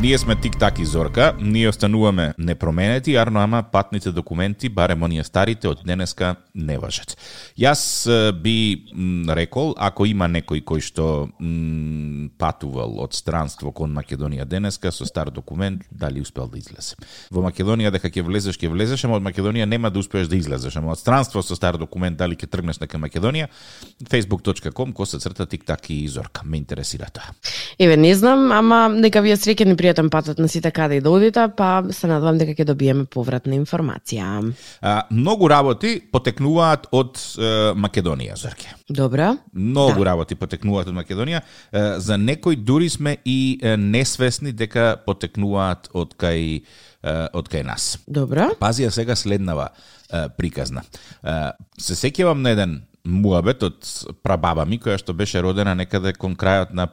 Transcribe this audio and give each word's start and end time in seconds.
Ние 0.00 0.18
сме 0.18 0.36
Тик-так 0.36 0.78
и 0.78 0.84
Зорка, 0.84 1.34
ние 1.40 1.68
остануваме 1.68 2.34
непроменети, 2.38 3.16
арно 3.16 3.40
ама 3.40 3.64
патните 3.72 4.12
документи, 4.12 4.68
барем 4.68 5.02
оние 5.02 5.24
старите 5.24 5.68
од 5.68 5.80
денеска 5.86 6.36
не 6.54 6.78
важат. 6.78 7.16
Јас 7.58 8.06
би 8.32 8.86
м, 8.94 9.26
рекол, 9.34 9.74
ако 9.76 10.06
има 10.06 10.28
некој 10.30 10.62
кој 10.62 10.84
што 10.86 11.28
м, 11.42 12.30
патувал 12.38 12.94
од 13.02 13.14
странство 13.18 13.72
кон 13.74 13.90
Македонија 13.90 14.46
денеска 14.46 14.92
со 14.94 15.06
стар 15.06 15.32
документ, 15.34 15.82
дали 15.90 16.22
успел 16.22 16.46
да 16.46 16.58
излезе. 16.58 16.94
Во 17.34 17.42
Македонија 17.42 17.90
дека 17.90 18.06
ќе 18.06 18.22
влезеш, 18.22 18.54
ќе 18.54 18.70
влезеш, 18.70 19.02
ама 19.04 19.18
од 19.18 19.26
Македонија 19.26 19.66
нема 19.66 19.90
да 19.90 19.98
успееш 19.98 20.30
да 20.30 20.38
излезеш, 20.38 20.76
ама 20.78 20.94
од 20.94 21.02
странство 21.02 21.42
со 21.42 21.58
стар 21.58 21.74
документ 21.74 22.16
дали 22.22 22.38
ќе 22.38 22.46
тргнеш 22.46 22.78
дека 22.78 23.02
Македонија, 23.02 23.50
facebook.com 24.06 24.94
коса 24.94 25.18
црта 25.18 25.46
Тик-так 25.46 25.90
и 25.90 26.06
Зорка. 26.06 26.46
Ме 26.46 26.62
интересира 26.62 27.10
тоа. 27.10 27.34
Еве, 27.78 27.96
не 27.96 28.14
знам, 28.14 28.52
ама 28.52 28.88
нека 28.88 29.20
ви 29.20 29.34
е 29.34 29.36
среќен 29.36 29.74
пријатен 29.88 30.10
патот 30.10 30.38
на 30.38 30.48
сите 30.48 30.70
каде 30.70 30.98
и 30.98 31.00
да 31.00 31.10
одите, 31.10 31.46
па 31.56 31.82
се 31.90 32.08
надевам 32.10 32.38
дека 32.38 32.52
ќе 32.52 32.66
добиеме 32.68 33.06
повратна 33.10 33.56
информација. 33.56 34.52
А, 34.80 35.02
многу 35.10 35.48
работи 35.48 35.98
потекнуваат 36.12 36.88
од 36.92 37.16
е, 37.38 37.50
Македонија, 37.74 38.36
Зорке. 38.36 38.74
Добро? 38.88 39.36
Многу 39.52 40.04
Да. 40.04 40.10
работи 40.12 40.34
потекнуваат 40.34 40.88
од 40.88 40.94
Македонија. 40.94 41.40
Е, 41.72 42.00
За 42.00 42.16
некои 42.18 42.56
дури 42.56 42.88
сме 42.88 43.16
и 43.24 43.58
е, 43.62 43.76
несвесни 43.76 44.52
дека 44.52 44.96
потекнуваат 45.06 45.88
од 45.94 46.14
кај 46.14 46.62
од 47.32 47.46
кај 47.48 47.62
нас. 47.62 47.98
Добро? 48.06 48.50
Пази 48.58 48.82
ја 48.82 48.90
сега 48.90 49.14
следнава 49.16 49.68
е, 50.12 50.28
приказна. 50.36 50.82
Е, 51.22 51.52
се 51.78 51.94
сеќавам 51.94 52.42
на 52.42 52.50
еден 52.50 52.82
муабет 53.04 53.62
од 53.62 53.86
прабаба 54.22 54.64
ми 54.66 54.80
која 54.82 54.98
што 54.98 55.14
беше 55.14 55.40
родена 55.42 55.74
некаде 55.74 56.12
кон 56.12 56.34
крајот 56.36 56.74
на 56.74 56.88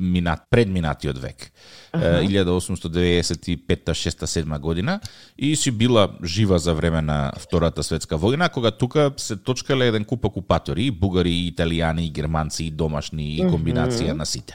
минат, 0.00 0.42
предминатиот 0.50 1.18
век. 1.18 1.52
Е, 1.94 1.98
1895 1.98 3.90
6 3.90 4.26
7 4.26 4.58
година 4.58 5.00
и 5.38 5.56
си 5.56 5.70
била 5.70 6.08
жива 6.24 6.58
за 6.58 6.74
време 6.74 7.02
на 7.02 7.32
Втората 7.38 7.82
светска 7.82 8.18
војна, 8.18 8.50
кога 8.50 8.70
тука 8.70 9.10
се 9.16 9.36
точкале 9.36 9.88
еден 9.88 10.04
куп 10.04 10.24
окупатори, 10.24 10.86
и 10.86 10.90
бугари, 10.90 11.30
и 11.30 11.52
италијани, 11.52 12.06
и 12.06 12.10
германци, 12.10 12.64
и 12.64 12.70
домашни, 12.70 13.36
и 13.36 13.42
комбинација 13.42 14.12
на 14.12 14.26
сите. 14.26 14.54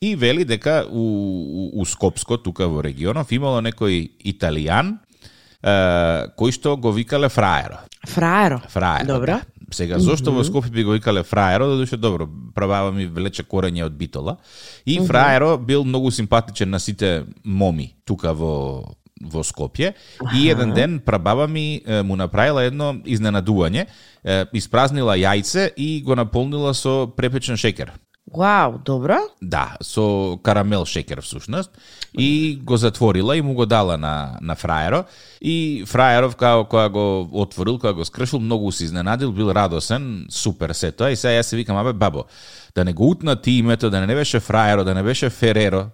И 0.00 0.16
вели 0.16 0.44
дека 0.44 0.86
у, 0.90 1.02
у, 1.02 1.80
у 1.80 1.84
Скопско, 1.84 2.38
тука 2.38 2.68
во 2.68 2.82
регионов, 2.82 3.32
имало 3.32 3.60
некој 3.60 4.10
италијан, 4.24 4.98
е, 5.62 5.76
кој 6.38 6.54
што 6.54 6.76
го 6.76 6.92
викале 6.92 7.28
фраеро. 7.28 7.84
Фраеро. 8.06 8.60
Фраеро. 8.68 9.06
Добро. 9.06 9.38
да. 9.38 9.58
Сега, 9.70 9.98
зошто 10.00 10.32
во 10.32 10.44
Скопје 10.46 10.72
би 10.72 10.84
го 10.84 10.94
викале 10.96 11.22
фраеро, 11.22 11.66
да 11.68 11.76
душе 11.76 11.96
добро, 12.00 12.24
прабава 12.54 12.92
ми 12.92 13.04
влече 13.06 13.44
корење 13.44 13.84
од 13.84 13.98
битола. 13.98 14.38
И 14.86 14.96
фраеро 15.04 15.58
бил 15.58 15.84
многу 15.84 16.10
симпатичен 16.10 16.70
на 16.70 16.80
сите 16.80 17.26
моми 17.44 17.92
тука 18.04 18.32
во 18.32 18.94
во 19.20 19.42
Скопје 19.42 19.94
и 20.34 20.48
еден 20.48 20.72
ден 20.74 21.00
прабаба 21.04 21.48
ми 21.48 21.82
е, 21.82 22.02
му 22.02 22.16
направила 22.16 22.62
едно 22.64 22.94
изненадување, 23.04 23.86
е, 24.24 24.44
испразнила 24.54 25.16
јајце 25.18 25.72
и 25.76 26.02
го 26.06 26.14
наполнила 26.14 26.74
со 26.74 27.08
препечен 27.16 27.56
шекер. 27.56 27.92
Вау, 28.36 28.78
добро? 28.84 29.16
Да, 29.42 29.76
со 29.82 30.38
карамел 30.42 30.84
шекер 30.84 31.20
всушност 31.20 31.70
и 32.18 32.58
го 32.62 32.76
затворила 32.76 33.36
и 33.36 33.42
му 33.42 33.54
го 33.54 33.66
дала 33.66 33.96
на 33.96 34.38
на 34.40 34.54
фраеро 34.56 35.04
и 35.42 35.84
фраеров 35.86 36.36
као 36.36 36.64
кога 36.64 36.88
го 36.88 37.28
отворил, 37.32 37.78
кога 37.78 37.92
го 37.92 38.04
скршил, 38.04 38.40
многу 38.40 38.72
се 38.72 38.84
изненадил, 38.84 39.32
бил 39.32 39.50
радосен, 39.50 40.26
супер 40.30 40.70
се 40.72 40.92
тоа 40.92 41.10
и 41.10 41.16
сега 41.16 41.40
јас 41.40 41.42
се 41.42 41.56
викам 41.56 41.76
абе 41.76 41.92
бабо, 41.92 42.24
да 42.74 42.84
не 42.84 42.92
го 42.92 43.10
утна 43.10 43.36
ти 43.36 43.50
името, 43.52 43.90
да 43.90 44.06
не 44.06 44.14
беше 44.14 44.40
фраеро, 44.40 44.84
да 44.84 44.94
не 44.94 45.02
беше 45.02 45.30
Фереро. 45.30 45.86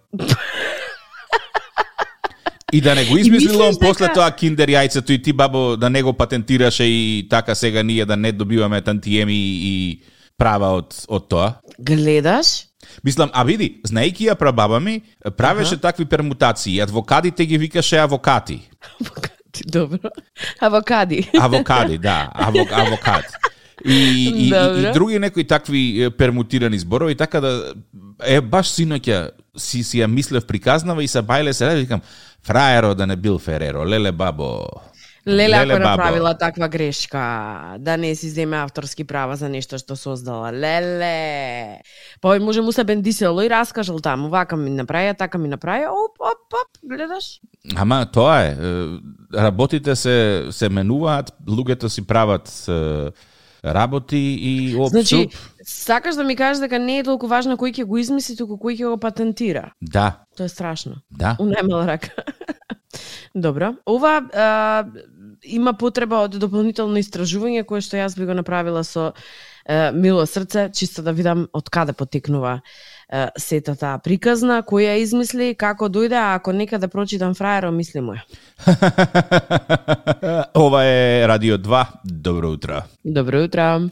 И 2.73 2.81
да 2.81 2.95
не 2.95 3.05
го 3.05 3.17
измислил 3.17 3.61
он 3.61 3.77
после 3.81 4.07
дека- 4.07 4.15
тоа 4.15 4.31
киндер 4.31 4.69
јајцето 4.69 5.11
и 5.11 5.23
ти 5.23 5.33
бабо 5.33 5.77
да 5.77 5.91
не 5.91 6.03
го 6.03 6.13
патентираше 6.13 6.85
и 6.85 7.27
така 7.31 7.55
сега 7.55 7.83
ние 7.83 8.05
да 8.05 8.17
не 8.17 8.33
добиваме 8.33 8.81
тантиеми 8.81 9.35
и 9.35 10.01
права 10.39 10.75
од 10.79 10.95
од 11.09 11.29
тоа. 11.29 11.49
Гледаш? 11.79 12.71
Мислам, 13.03 13.31
а 13.33 13.45
види, 13.49 13.81
знаејќи 13.89 14.29
ја 14.29 14.35
прабаба 14.39 14.81
ми, 14.81 15.01
правеше 15.37 15.79
такви 15.81 16.05
пермутации. 16.05 16.81
Адвокадите 16.81 17.47
ги 17.47 17.59
викаше 17.59 17.99
авокати. 17.99 18.61
Авокади, 19.01 19.65
добро. 19.67 20.11
Авокади. 20.61 21.31
Авокади, 21.41 21.99
да, 21.99 22.31
авок, 22.35 22.73
авокат. 22.73 23.25
И, 23.85 23.93
и, 23.93 24.49
и, 24.49 24.89
и 24.89 24.93
други 24.93 25.19
некои 25.19 25.45
такви 25.45 26.11
пермутирани 26.19 26.79
зборови, 26.79 27.15
така 27.15 27.41
да 27.41 27.75
е 28.23 28.41
баш 28.41 28.71
синоќа 28.71 29.31
си 29.57 29.83
си 29.85 30.01
ја 30.01 30.07
мислев 30.07 30.47
приказнава 30.47 31.03
и 31.03 31.09
се 31.09 31.23
бајле 31.23 31.53
се 31.53 31.67
ради, 31.67 31.81
викам, 31.81 32.01
фраеро 32.47 32.95
да 32.95 33.07
не 33.07 33.17
бил 33.17 33.39
Фереро, 33.39 33.85
леле 33.85 34.13
бабо. 34.13 34.67
Леле, 35.29 35.57
ако 35.57 35.79
направила 35.79 36.39
таква 36.39 36.69
грешка, 36.69 37.77
да 37.79 37.97
не 37.97 38.15
си 38.15 38.31
земе 38.31 38.57
авторски 38.57 39.05
права 39.05 39.37
за 39.37 39.49
нешто 39.49 39.79
што 39.79 39.97
создала. 39.97 40.53
Леле. 40.53 41.81
Па 42.21 42.37
ој 42.37 42.45
може 42.45 42.61
му 42.61 42.73
се 42.73 42.85
бендисело 42.85 43.43
и 43.43 43.51
раскажал 43.51 44.01
таму, 44.05 44.29
вака 44.29 44.57
ми 44.57 44.71
направија, 44.71 45.17
така 45.17 45.39
ми 45.39 45.49
направија, 45.49 45.89
оп, 45.89 46.21
оп, 46.21 46.59
оп, 46.61 46.71
гледаш? 46.85 47.41
Ама 47.77 48.05
тоа 48.13 48.37
е, 48.45 48.57
работите 49.33 49.97
се 49.97 50.47
се 50.51 50.69
менуваат, 50.69 51.33
луѓето 51.49 51.89
си 51.89 52.07
прават 52.07 52.53
работи 53.65 54.39
и 54.41 54.77
оп, 54.77 54.89
Значи, 54.89 55.29
сакаш 55.65 56.15
да 56.15 56.25
ми 56.25 56.37
кажеш 56.37 56.61
дека 56.61 56.79
не 56.79 56.99
е 56.99 57.05
толку 57.05 57.27
важно 57.27 57.57
кој 57.57 57.73
ќе 57.73 57.85
го 57.89 57.99
измисли, 57.99 58.37
туку 58.37 58.61
кој 58.61 58.77
ќе 58.77 58.93
го 58.93 58.99
патентира. 59.01 59.73
Да, 59.81 60.27
Тоа 60.37 60.45
е 60.45 60.49
страшно. 60.49 61.01
да. 61.11 61.37
У 61.41 61.49
најмала 61.49 61.87
рака. 61.87 62.13
Добро. 63.35 63.75
Ова 63.87 64.23
а, 64.35 64.85
има 65.45 65.73
потреба 65.73 66.25
од 66.25 66.39
дополнително 66.41 66.99
истражување 67.01 67.65
кое 67.69 67.83
што 67.85 68.01
јас 68.01 68.17
би 68.19 68.27
го 68.27 68.35
направила 68.35 68.85
со 68.85 69.13
а, 69.13 69.91
мило 69.93 70.27
срце, 70.27 70.71
чисто 70.73 71.03
да 71.03 71.13
видам 71.13 71.47
од 71.53 71.71
каде 71.71 71.93
потекнува 71.93 72.61
а, 73.09 73.29
сета 73.39 73.77
таа 73.77 73.99
приказна, 73.99 74.63
кој 74.63 74.89
ја 74.89 74.97
измисли, 75.03 75.55
како 75.55 75.89
дојде, 75.89 76.19
а 76.21 76.35
ако 76.39 76.53
некаде 76.53 76.89
прочитам 76.89 77.35
фраеро, 77.35 77.73
мисли 77.73 78.01
му 78.01 78.17
ја. 78.19 78.25
Ова 80.65 80.85
е 80.85 81.29
Радио 81.29 81.59
2. 81.59 81.85
Добро 82.05 82.53
утро. 82.53 82.83
Добро 83.05 83.45
утро. 83.45 83.89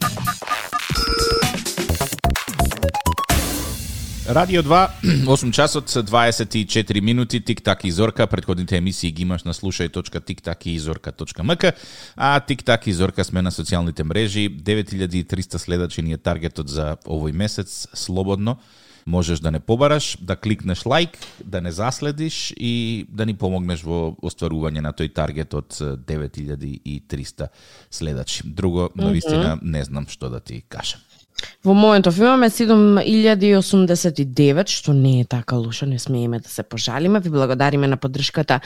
Радио 4.29 4.63
2, 4.63 4.89
8 5.25 5.51
часот 5.55 5.89
24 5.89 7.01
минути, 7.01 7.41
Тик-так 7.41 7.83
и 7.83 7.91
Зорка. 7.91 8.27
Предходните 8.27 8.77
емисии 8.77 9.11
ги 9.11 9.21
имаш 9.21 9.43
на 9.43 9.53
slušaj.tiktakizorka.mk, 9.53 11.73
а 12.15 12.39
Тик-так 12.39 12.87
и 12.87 12.93
Зорка 12.93 13.23
сме 13.23 13.41
на 13.41 13.51
социјалните 13.51 14.03
мрежи. 14.03 14.49
9300 14.49 15.57
следачи 15.57 16.01
ни 16.01 16.13
е 16.13 16.17
таргетот 16.17 16.69
за 16.69 16.97
овој 17.03 17.33
месец, 17.33 17.87
слободно. 17.93 18.57
Можеш 19.05 19.39
да 19.39 19.51
не 19.51 19.59
побараш, 19.59 20.17
да 20.21 20.35
кликнеш 20.35 20.85
лайк, 20.85 21.09
да 21.43 21.61
не 21.61 21.71
заследиш 21.71 22.53
и 22.57 23.05
да 23.09 23.25
ни 23.25 23.35
помогнеш 23.35 23.83
во 23.83 24.15
остварување 24.23 24.79
на 24.79 24.93
тој 24.95 25.11
таргет 25.11 25.53
од 25.53 25.75
9300 26.07 27.47
следачи. 27.91 28.47
Друго, 28.47 28.89
навистина, 28.95 29.59
не 29.61 29.83
знам 29.83 30.07
што 30.07 30.29
да 30.29 30.39
ти 30.39 30.63
кажам. 30.69 31.01
Во 31.63 31.73
моментов 31.73 32.17
имаме 32.17 32.49
7089, 32.49 34.67
што 34.67 34.93
не 34.93 35.21
е 35.21 35.25
така 35.25 35.55
лошо, 35.55 35.85
не 35.85 35.99
смееме 35.99 36.39
да 36.39 36.49
се 36.49 36.63
пожалиме. 36.63 37.19
Ви 37.19 37.29
благодариме 37.29 37.87
на 37.87 37.97
поддршката 37.97 38.59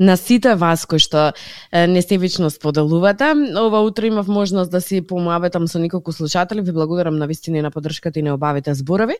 на 0.00 0.16
сите 0.16 0.54
вас 0.54 0.86
кои 0.86 0.98
што 0.98 1.32
не 1.74 2.02
сте 2.02 2.18
вечно 2.18 2.50
споделувате. 2.50 3.24
Ова 3.58 3.82
утро 3.82 4.06
имав 4.06 4.28
можност 4.28 4.70
да 4.70 4.80
си 4.80 5.02
помуабетам 5.02 5.68
со 5.68 5.78
неколку 5.78 6.12
слушатели. 6.12 6.60
Ви 6.60 6.72
благодарам 6.72 7.16
на 7.16 7.26
вистина 7.26 7.62
на 7.62 7.70
поддршката 7.70 8.18
и 8.18 8.22
не 8.22 8.32
обавите 8.32 8.74
зборови. 8.74 9.14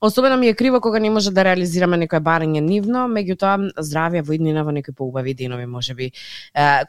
Особено 0.00 0.36
ми 0.36 0.48
е 0.48 0.54
криво 0.54 0.80
кога 0.80 0.98
не 0.98 1.10
може 1.10 1.30
да 1.30 1.44
реализираме 1.44 1.96
некое 1.96 2.20
барање 2.20 2.60
нивно, 2.60 3.08
меѓутоа 3.10 3.70
здравје 3.76 4.22
во 4.22 4.32
иднина 4.32 4.64
во 4.64 4.72
некои 4.72 4.94
поубави 4.94 5.34
денови 5.34 5.66
можеби 5.66 5.96
би 5.96 6.12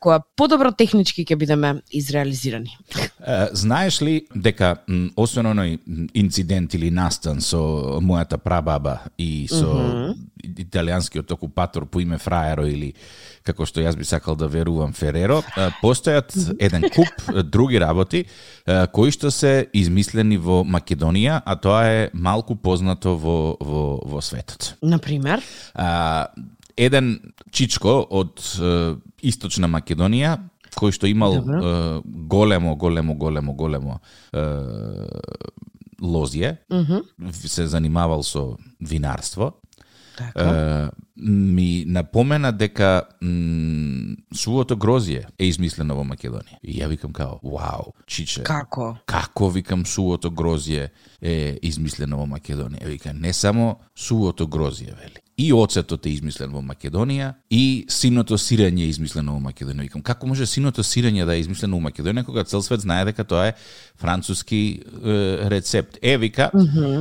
кога 0.01 0.19
подобро 0.35 0.71
технички 0.71 1.25
ќе 1.25 1.37
бидеме 1.39 1.81
изреализирани. 1.91 2.77
Знаеш 3.51 4.01
ли 4.01 4.27
дека 4.35 4.75
освен 5.15 5.49
оној 5.53 5.66
м, 5.75 6.07
инцидент 6.13 6.73
или 6.73 6.89
настан 6.91 7.41
со 7.41 7.59
мојата 8.01 8.37
прабаба 8.37 8.99
и 9.17 9.47
со 9.51 10.13
италијанскиот 10.43 11.31
окупатор 11.33 11.85
по 11.85 12.01
име 12.01 12.17
Фраеро 12.17 12.67
или 12.69 12.93
како 13.43 13.65
што 13.67 13.81
јас 13.81 13.95
би 13.97 14.05
сакал 14.07 14.35
да 14.35 14.47
верувам 14.51 14.93
Фереро, 14.93 15.41
постојат 15.81 16.35
еден 16.59 16.87
куп 16.93 17.29
други 17.47 17.79
работи 17.79 18.25
кои 18.91 19.11
што 19.11 19.31
се 19.31 19.67
измислени 19.73 20.37
во 20.37 20.63
Македонија, 20.67 21.41
а 21.45 21.55
тоа 21.55 21.85
е 21.87 22.09
малку 22.13 22.55
познато 22.55 23.15
во 23.15 23.55
во 23.59 23.85
во 24.03 24.21
светот. 24.21 24.75
Например, 24.81 25.41
еден 26.77 27.33
чичко 27.51 27.99
од 28.09 28.43
источна 29.25 29.67
Македонија 29.71 30.37
кој 30.77 30.93
што 30.95 31.09
имал 31.09 31.39
е, 31.41 31.73
големо, 32.05 32.75
големо, 32.75 33.15
големо, 33.17 33.53
големо 33.57 33.99
е, 34.33 34.45
лозје, 36.01 36.57
се 37.33 37.67
занимавал 37.67 38.23
со 38.23 38.57
винарство 38.79 39.57
Така. 40.17 40.41
е, 40.41 40.89
ми 41.21 41.83
напомена 41.87 42.51
дека 42.51 43.03
м, 43.21 44.15
сувото 44.33 44.75
грозје 44.75 45.25
е 45.37 45.45
измислено 45.45 45.95
во 45.95 46.03
Македонија. 46.03 46.57
И 46.63 46.79
ја 46.81 46.89
викам 46.89 47.13
као, 47.13 47.37
вау, 47.43 47.93
чиче, 48.07 48.43
Како? 48.43 48.95
како 49.05 49.49
викам 49.49 49.85
сувото 49.85 50.31
грозје 50.31 50.89
е 51.21 51.59
измислено 51.61 52.17
во 52.17 52.25
Македонија. 52.25 52.85
Вика, 52.87 53.13
не 53.13 53.33
само 53.33 53.77
сувото 53.95 54.47
грозје, 54.47 54.93
вели. 54.97 55.21
И 55.37 55.51
оцетот 55.53 56.05
е 56.05 56.09
измислен 56.09 56.49
во 56.49 56.63
Македонија, 56.65 57.33
и 57.53 57.85
синото 57.89 58.37
сирење 58.41 58.87
е 58.87 58.89
измислено 58.89 59.35
во 59.37 59.41
Македонија. 59.49 59.85
Викам, 59.85 60.01
како 60.01 60.27
може 60.27 60.45
синото 60.49 60.81
сирење 60.83 61.25
да 61.25 61.35
е 61.35 61.43
измислено 61.45 61.77
во 61.77 61.89
Македонија, 61.89 62.25
кога 62.25 62.43
цел 62.43 62.61
свет 62.65 62.81
знае 62.81 63.05
дека 63.05 63.23
тоа 63.23 63.51
е 63.51 63.53
француски 64.01 64.81
е, 64.81 65.37
рецепт. 65.49 65.97
Е, 66.01 66.17
вика, 66.17 66.49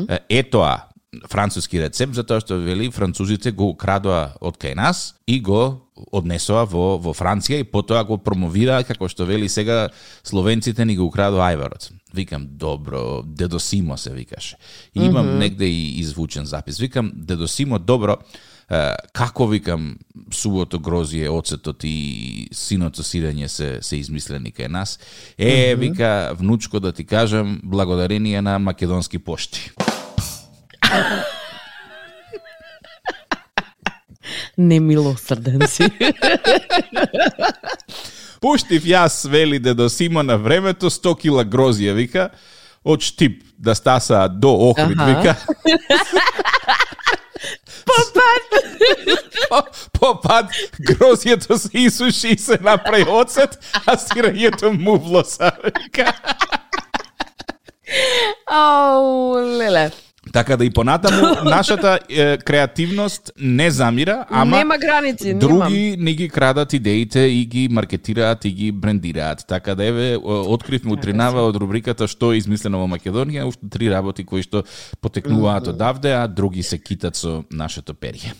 е, 0.09 0.19
е 0.29 0.43
тоа, 0.43 0.89
француски 1.31 1.81
рецепт, 1.81 2.15
затоа 2.15 2.41
што 2.43 2.59
вели 2.61 2.91
французите 2.93 3.53
го 3.53 3.71
украдоа 3.73 4.37
од 4.41 4.59
кај 4.61 4.75
нас 4.77 5.15
и 5.27 5.39
го 5.41 5.89
однесоа 6.13 6.67
во, 6.69 6.99
во 7.01 7.15
Франција 7.17 7.63
и 7.63 7.69
потоа 7.69 8.03
го 8.05 8.19
промовираа 8.21 8.85
како 8.85 9.09
што 9.09 9.25
вели 9.25 9.49
сега 9.49 9.89
словенците 10.27 10.85
ни 10.85 10.97
го 10.97 11.07
украдоа 11.09 11.49
ајварот. 11.49 11.91
Викам, 12.15 12.47
добро, 12.51 13.23
дедо 13.23 13.59
Симо 13.61 13.97
се 13.97 14.13
викаше. 14.13 14.57
И 14.95 15.05
имам 15.05 15.27
mm 15.27 15.31
-hmm. 15.31 15.39
негде 15.39 15.67
и 15.67 15.99
извучен 16.01 16.45
запис. 16.45 16.79
Викам, 16.79 17.13
дедо 17.15 17.49
Симо, 17.49 17.79
добро, 17.79 18.17
како 19.13 19.47
викам 19.47 19.97
сувото 20.33 20.79
грозие, 20.79 21.31
оцетот 21.31 21.85
и 21.85 22.49
синото 22.53 23.03
сирење 23.03 23.47
се 23.47 23.79
се 23.81 23.97
измислени 23.97 24.53
кај 24.53 24.69
нас. 24.69 24.99
Е, 25.39 25.47
mm 25.47 25.49
-hmm. 25.49 25.81
вика, 25.81 26.35
внучко 26.39 26.81
да 26.81 26.93
ти 26.93 27.05
кажам, 27.05 27.61
благодарение 27.65 28.43
на 28.43 28.59
македонски 28.59 29.19
пошти. 29.19 29.73
Немилосрден 34.59 35.67
си. 35.69 35.85
Пуштив 38.41 38.85
јас, 38.85 39.25
вели 39.29 39.59
дедо 39.59 39.89
Симо 39.89 40.23
на 40.23 40.37
времето, 40.39 40.91
100 40.91 41.17
кила 41.21 41.45
грозија, 41.45 41.93
вика, 41.97 42.31
од 42.85 43.03
Штип 43.03 43.43
да 43.59 43.75
стаса 43.75 44.29
до 44.29 44.53
Охрид, 44.71 44.99
Аха. 45.01 45.07
вика. 45.07 45.37
по, 49.49 49.63
по 49.93 50.21
пат 50.21 50.53
грозијето 50.81 51.57
се 51.57 51.69
исуши 51.73 52.29
и 52.29 52.39
се 52.39 52.59
направи 52.61 53.05
оцет, 53.09 53.59
а 53.87 53.97
сирењето 53.97 54.73
мувлоса, 54.73 55.53
вика. 55.65 56.13
Ау, 58.47 59.35
леле. 59.59 59.91
Така 60.33 60.57
да 60.57 60.65
и 60.65 60.71
понатаму 60.71 61.27
нашата 61.45 61.99
е, 62.09 62.37
креативност 62.39 63.33
не 63.41 63.71
замира, 63.71 64.27
ама 64.31 64.57
Нема 64.57 64.79
граници, 64.79 65.35
други 65.35 65.97
не 65.99 66.13
ги 66.13 66.29
крадат 66.29 66.73
идеите 66.73 67.21
и 67.21 67.47
ги 67.47 67.69
маркетираат 67.69 68.45
и 68.45 68.51
ги 68.51 68.73
брендираат. 68.73 69.45
Така 69.49 69.75
да 69.75 69.85
еве 69.85 70.17
откривме 70.25 70.93
утринава 70.93 71.47
од 71.47 71.57
рубриката 71.57 72.09
што 72.11 72.33
е 72.35 72.41
измислено 72.43 72.83
во 72.83 72.89
Македонија, 72.91 73.47
уште 73.47 73.71
три 73.71 73.91
работи 73.91 74.25
кои 74.27 74.43
што 74.43 74.65
потекнуваат 75.01 75.69
одавде, 75.71 76.13
а 76.13 76.27
други 76.27 76.63
се 76.63 76.79
китат 76.79 77.17
со 77.17 77.45
нашето 77.51 77.95
перје. 77.95 78.35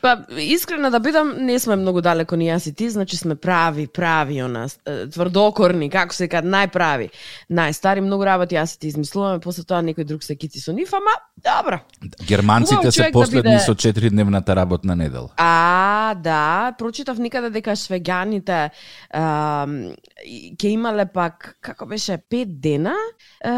Па, 0.00 0.22
искрено 0.38 0.90
да 0.90 1.00
бидам, 1.00 1.34
не 1.42 1.58
сме 1.58 1.76
многу 1.76 2.00
далеко 2.00 2.36
ни 2.36 2.50
јас 2.50 2.68
и 2.70 2.74
ти, 2.74 2.90
значи 2.90 3.16
сме 3.16 3.34
прави, 3.34 3.86
прави 3.86 4.38
она, 4.42 4.66
тврдокорни, 4.86 5.90
како 5.90 6.14
се 6.14 6.28
кад 6.30 6.46
најправи. 6.46 7.10
Најстари 7.50 8.00
многу 8.00 8.24
работи 8.24 8.54
јас 8.54 8.76
и 8.76 8.80
ти 8.80 8.94
измислуваме, 8.94 9.40
после 9.40 9.64
тоа 9.64 9.82
некој 9.82 10.04
друг 10.04 10.22
се 10.22 10.36
кити 10.36 10.60
со 10.60 10.72
нив, 10.72 10.94
ама 10.94 11.15
добро. 11.38 11.78
Германците 12.22 12.90
се 12.92 13.02
да 13.02 13.10
последни 13.12 13.50
биде- 13.52 13.58
со 13.60 13.74
4-дневната 13.74 14.56
работна 14.56 14.96
недела. 14.96 15.28
А, 15.36 16.14
да, 16.14 16.72
прочитав 16.72 17.18
никаде 17.18 17.50
дека 17.50 17.70
и- 20.24 20.56
ќе 20.56 20.66
имале 20.66 21.06
пак, 21.06 21.56
како 21.60 21.86
беше, 21.86 22.18
пет 22.20 22.60
дена, 22.60 22.94
е, 23.40 23.50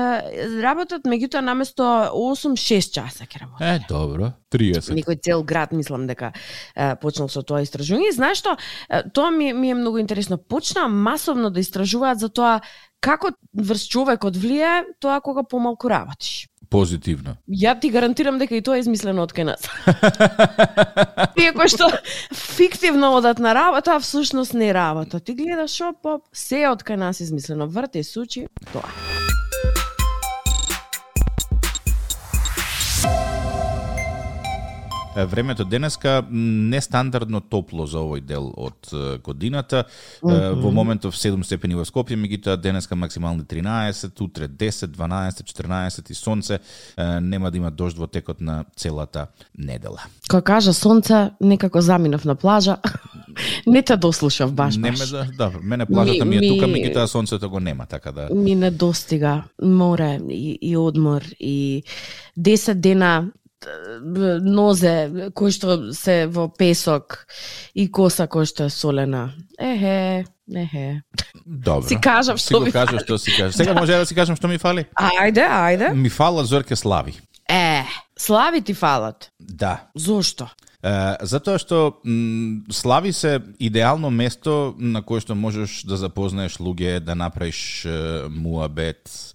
работат 0.62 1.02
меѓутоа 1.04 1.40
наместо 1.40 1.82
8-6 2.12 2.92
часа 2.92 3.24
ќе 3.24 3.40
работат. 3.40 3.62
Е, 3.62 3.80
добро. 3.88 4.32
30. 4.50 4.94
Некој 4.94 5.22
цел 5.22 5.42
град 5.42 5.72
мислам 5.72 6.06
дека 6.06 6.32
е, 6.76 6.96
почнал 6.96 7.28
со 7.28 7.42
тоа 7.42 7.60
истражување. 7.60 8.12
Знаеш 8.12 8.38
што, 8.38 8.56
е, 8.90 9.02
тоа 9.10 9.30
ми, 9.30 9.52
ми 9.52 9.70
е 9.70 9.74
многу 9.74 9.98
интересно. 9.98 10.38
Почнаа 10.38 10.88
масовно 10.88 11.50
да 11.50 11.60
истражуваат 11.60 12.18
за 12.18 12.28
тоа 12.28 12.60
како 13.00 13.28
врз 13.54 13.88
човекот 13.88 14.36
влие 14.36 14.84
тоа 15.00 15.20
кога 15.20 15.42
помалку 15.42 15.88
работиш. 15.88 16.48
Позитивно. 16.70 17.36
Ја 17.48 17.72
ти 17.80 17.90
гарантирам 17.90 18.38
дека 18.38 18.56
и 18.56 18.62
тоа 18.62 18.76
е 18.76 18.84
измислено 18.84 19.24
од 19.24 19.32
кај 19.32 19.48
нас. 19.48 19.64
Тие 21.36 21.52
кои 21.56 21.68
што 21.72 21.88
фиктивно 22.34 23.14
одат 23.16 23.40
на 23.40 23.54
работа, 23.56 23.96
а 23.96 24.04
всушност 24.04 24.52
не 24.54 24.74
работа. 24.74 25.20
Ти 25.20 25.34
гледаш 25.34 25.80
оп, 25.80 26.04
оп, 26.04 26.28
се 26.32 26.66
од 26.68 26.84
кај 26.84 27.00
нас 27.00 27.20
измислено. 27.24 27.68
Врте, 27.72 28.04
сучи, 28.04 28.48
тоа. 28.72 28.84
Времето 35.26 35.64
денеска 35.64 36.22
нестандардно 36.30 37.40
топло 37.40 37.86
за 37.86 37.98
овој 37.98 38.20
дел 38.20 38.52
од 38.56 38.90
годината. 39.24 39.84
Е, 40.22 40.50
Во 40.54 40.70
моментов 40.70 41.16
7 41.16 41.42
степени 41.42 41.74
во 41.74 41.84
Скопје, 41.84 42.16
меѓутоа 42.16 42.56
денеска 42.56 42.96
максимални 42.96 43.42
13, 43.42 44.20
утре 44.20 44.48
10, 44.48 44.86
12, 44.86 45.42
14 45.42 46.10
и 46.10 46.14
сонце. 46.14 46.58
Нема 47.20 47.50
да 47.50 47.56
има 47.56 47.70
дожд 47.70 47.98
во 47.98 48.06
текот 48.06 48.40
на 48.40 48.64
целата 48.76 49.26
недела. 49.58 50.02
Кога 50.28 50.42
кажа 50.42 50.72
сонце, 50.72 51.30
некако 51.40 51.80
заминав 51.80 52.24
на 52.24 52.34
плажа. 52.34 52.76
не 53.66 53.82
те 53.82 53.96
дослушав 53.96 54.52
баш 54.52 54.76
Не 54.76 54.90
ме 54.90 55.06
да, 55.10 55.26
да, 55.38 55.52
мене 55.62 55.86
плажата 55.86 56.24
ми, 56.24 56.38
Ми- 56.38 56.46
е 56.46 56.48
тука, 56.48 56.66
меѓутоа 56.66 57.04
сонцето 57.04 57.50
го 57.50 57.60
нема, 57.60 57.86
така 57.86 58.12
да 58.12 58.28
Ми 58.34 58.54
не 58.54 58.70
достига 58.70 59.42
море 59.62 60.18
и, 60.30 60.58
и 60.62 60.76
одмор 60.76 61.22
и 61.40 61.82
10 62.38 62.74
дена 62.74 63.30
нозе 64.44 65.30
кои 65.34 65.52
што 65.52 65.92
се 65.92 66.26
во 66.26 66.48
песок 66.48 67.26
и 67.74 67.88
коса 67.90 68.26
која 68.26 68.46
што 68.46 68.64
е 68.68 68.70
солена. 68.70 69.32
Ехе, 69.58 70.24
ехе. 70.54 71.02
добро. 71.46 71.88
Си 71.88 71.98
кажав 72.00 72.40
Си 72.40 72.46
што 72.46 72.58
го 72.60 72.66
ми 72.66 72.72
кажав 72.72 73.00
што 73.00 73.18
си 73.18 73.30
кажав. 73.36 73.54
Сега 73.54 73.74
може 73.74 73.92
да 73.92 74.06
си 74.06 74.14
кажам 74.14 74.36
што 74.36 74.48
ми 74.48 74.58
фали? 74.58 74.86
Ајде, 74.94 75.44
ајде. 75.48 75.94
Ми 75.94 76.08
фала 76.08 76.44
Зорке 76.44 76.76
Слави. 76.76 77.14
Е, 77.48 77.84
слави 78.18 78.60
ти 78.60 78.74
фалат. 78.74 79.30
Да, 79.40 79.88
Зошто? 79.96 80.48
Е, 80.82 81.16
затоа 81.22 81.58
што 81.58 81.98
Слави 82.70 83.12
се 83.12 83.40
идеално 83.58 84.10
место 84.10 84.74
на 84.78 85.02
кое 85.02 85.20
што 85.20 85.34
можеш 85.34 85.82
да 85.82 85.96
запознаеш 85.96 86.58
луѓе, 86.62 87.00
да 87.00 87.14
направиш 87.18 87.86
муабет, 88.30 89.34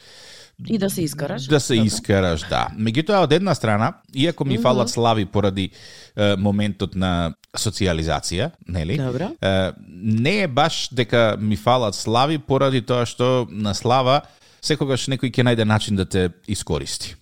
И 0.69 0.77
да 0.77 0.89
се 0.89 1.01
искараш? 1.01 1.47
да 1.47 1.59
се 1.59 1.75
искараш, 1.75 2.45
да. 2.49 2.67
Меѓутоа, 2.77 3.23
од 3.25 3.33
една 3.33 3.55
страна, 3.55 3.93
иако 4.15 4.45
ми 4.45 4.57
фалат 4.57 4.89
слави 4.89 5.25
поради 5.25 5.69
е, 6.15 6.35
моментот 6.37 6.95
на 6.95 7.33
социализација, 7.57 8.51
нели? 8.67 8.97
Добро. 8.97 9.31
Е, 9.41 9.71
не 9.89 10.37
е 10.43 10.47
баш 10.47 10.87
дека 10.91 11.35
ми 11.39 11.57
фалат 11.57 11.95
слави 11.95 12.37
поради 12.37 12.81
тоа 12.81 13.05
што 13.05 13.47
на 13.49 13.73
слава 13.73 14.21
секогаш 14.63 15.09
некој 15.11 15.33
ќе 15.33 15.43
најде 15.43 15.65
начин 15.67 15.99
да 15.99 16.05
те 16.05 16.29
искористи. 16.47 17.15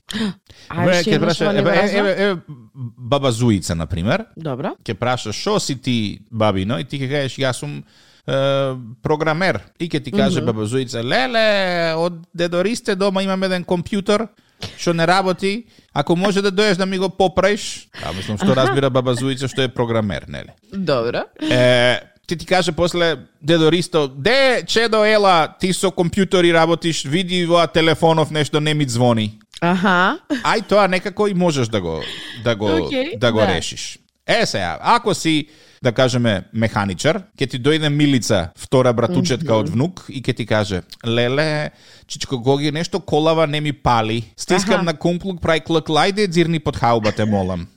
Ај, 0.69 0.83
Еве, 0.83 0.99
ше 1.01 1.09
ќе 1.09 1.19
праша, 1.23 1.49
еве, 1.57 1.73
еве, 1.97 2.11
еве, 2.11 2.35
баба 2.97 3.31
Зуица, 3.31 3.75
на 3.75 3.87
пример, 3.89 4.27
Добро. 4.35 4.75
ќе 4.83 4.93
праша 4.93 5.33
шо 5.33 5.57
си 5.59 5.79
ти 5.81 5.97
бабино 6.31 6.77
и 6.79 6.85
ти 6.85 6.99
ќе 7.01 7.09
кажеш 7.09 7.39
јас 7.41 7.63
сум 7.63 7.79
е, 7.79 7.83
програмер 9.01 9.59
и 9.79 9.89
ќе 9.89 10.03
ти 10.03 10.11
каже 10.11 10.39
mm 10.39 10.43
-hmm. 10.43 10.45
баба 10.45 10.65
Зуица 10.65 11.03
леле 11.03 11.93
од 11.95 12.13
дедористе 12.33 12.95
дома 12.95 13.23
имам 13.23 13.43
еден 13.43 13.65
компјутер 13.65 14.27
што 14.77 14.93
не 14.93 15.07
работи 15.07 15.65
ако 15.93 16.15
може 16.15 16.41
да 16.41 16.51
дојдеш 16.51 16.77
да 16.77 16.85
ми 16.85 16.97
го 16.97 17.09
поправиш 17.09 17.89
а 18.05 18.13
мислам 18.13 18.37
што 18.37 18.55
разбира 18.55 18.89
баба 18.89 19.13
Зуица 19.13 19.47
што 19.47 19.61
е 19.61 19.67
програмер 19.67 20.25
нели 20.27 20.49
Добро. 20.73 21.23
е, 21.41 22.01
ти 22.31 22.37
ти 22.37 22.45
каже 22.45 22.71
после 22.71 23.17
дедо 23.41 23.71
Ристо, 23.71 24.07
де 24.07 24.63
чедо 24.67 25.05
ела, 25.05 25.55
ти 25.59 25.73
со 25.73 25.91
компјутери 25.91 26.53
работиш, 26.53 27.03
види 27.03 27.45
во 27.45 27.67
телефонов 27.67 28.31
нешто 28.31 28.59
не 28.59 28.73
ми 28.73 28.85
звони. 28.85 29.39
Аха. 29.61 30.17
Ај 30.29 30.63
тоа 30.67 30.87
некако 30.87 31.27
и 31.27 31.33
можеш 31.33 31.67
да 31.67 31.81
го 31.81 31.99
да 32.43 32.55
го 32.55 32.65
Океј, 32.65 33.17
да 33.19 33.31
го 33.31 33.39
да. 33.39 33.47
решиш. 33.47 33.99
Е 34.27 34.45
сега, 34.45 34.79
ако 34.81 35.13
си 35.13 35.47
да 35.81 35.91
кажеме 35.91 36.43
механичар, 36.53 37.23
ќе 37.37 37.47
ти 37.49 37.59
дојде 37.59 37.89
Милица, 37.89 38.51
втора 38.57 38.93
братучетка 38.93 39.55
од 39.57 39.71
внук 39.73 40.05
и 40.09 40.21
ќе 40.21 40.35
ти 40.37 40.45
каже: 40.45 40.83
"Леле, 41.05 41.71
чичко 42.07 42.37
Гоги, 42.37 42.71
нешто 42.71 42.99
колава 42.99 43.47
не 43.47 43.61
ми 43.61 43.73
пали. 43.73 44.23
Стискам 44.37 44.81
Аха. 44.81 44.83
на 44.83 44.93
кумплук 44.93 45.41
прај 45.41 45.65
клк 45.65 45.89
лајде 45.89 46.27
дзирни 46.27 46.59
под 46.59 46.77
хаубата 46.77 47.25
молам." 47.25 47.67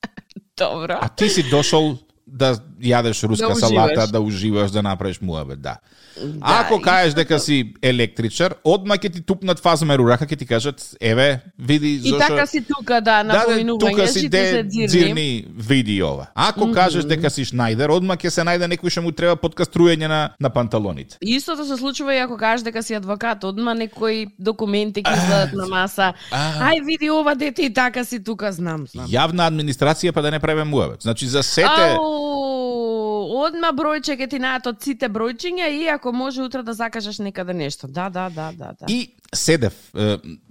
Добро. 0.58 0.98
А 1.00 1.08
ти 1.08 1.28
си 1.28 1.42
дошол 1.50 1.98
да 2.26 2.54
јадеш 2.80 3.24
руска 3.28 3.48
Да 3.48 3.54
салата, 3.54 4.06
да 4.06 4.20
уживаш, 4.20 4.70
да 4.70 4.82
направиш 4.82 5.20
муабет, 5.20 5.62
да. 5.62 5.78
Да, 6.16 6.64
Ако 6.64 6.74
и 6.80 6.82
кажеш 6.82 7.14
дека 7.14 7.38
си 7.40 7.74
електричар, 7.82 8.54
одма 8.64 8.94
ќе 8.96 9.12
ти 9.12 9.20
тупнат 9.22 9.58
фазмер 9.60 9.98
у 9.98 10.08
рака, 10.08 10.26
ќе 10.26 10.38
ти 10.38 10.46
кажат, 10.46 10.96
еве, 11.00 11.40
види 11.58 11.94
И 11.94 11.98
зошто... 12.10 12.18
така 12.28 12.46
си 12.46 12.64
тука 12.64 13.00
да 13.00 13.14
Да, 13.14 13.22
да, 13.22 13.38
напоминување, 13.38 13.90
тука 13.90 14.08
си 14.08 14.20
си 14.20 14.28
де 14.28 14.62
дзирни. 14.62 14.86
дзирни 14.86 15.46
види 15.56 16.02
ова. 16.02 16.26
Ако 16.34 16.72
кажеш 16.72 17.04
дека 17.04 17.30
си 17.30 17.44
Шнајдер, 17.44 17.90
одма 17.90 18.16
ќе 18.16 18.28
се 18.28 18.42
најде 18.42 18.66
некој 18.70 18.90
што 18.90 19.02
му 19.02 19.12
треба 19.12 19.36
подкаструење 19.36 20.08
на, 20.08 20.30
на 20.40 20.50
панталоните. 20.50 21.16
Истото 21.20 21.64
се 21.64 21.76
случува 21.76 22.14
и 22.14 22.18
ако 22.18 22.36
кажеш 22.36 22.64
дека 22.64 22.82
си 22.82 22.94
адвокат, 22.94 23.44
одма 23.44 23.74
некои 23.74 24.26
документи 24.38 25.02
ќе 25.02 25.16
излезат 25.16 25.52
на 25.52 25.66
маса. 25.66 26.12
Ај 26.32 26.84
види 26.84 27.10
ова 27.10 27.34
дете 27.34 27.62
и 27.62 27.72
така 27.74 28.04
си 28.04 28.22
тука, 28.24 28.52
знам, 28.52 28.86
знам. 28.86 29.06
Јавна 29.06 29.48
администрација 29.50 30.12
па 30.12 30.22
да 30.22 30.30
не 30.30 30.38
правиме 30.40 30.64
муабет. 30.64 31.02
Значи 31.02 31.26
за 31.26 31.42
сете 31.42 31.96
Ау, 31.98 32.53
одма 33.42 33.72
бројче 33.74 34.16
ќе 34.18 34.28
ти 34.30 34.38
најат 34.42 34.68
од 34.70 34.82
сите 34.82 35.08
бројчиња 35.08 35.68
и 35.74 35.88
ако 35.88 36.12
може 36.12 36.42
утре 36.42 36.62
да 36.62 36.74
закажеш 36.74 37.18
некаде 37.18 37.54
нешто. 37.54 37.88
Да, 37.88 38.10
да, 38.10 38.30
да, 38.30 38.52
да, 38.52 38.72
да. 38.80 38.86
И 38.88 39.14
седев, 39.34 39.74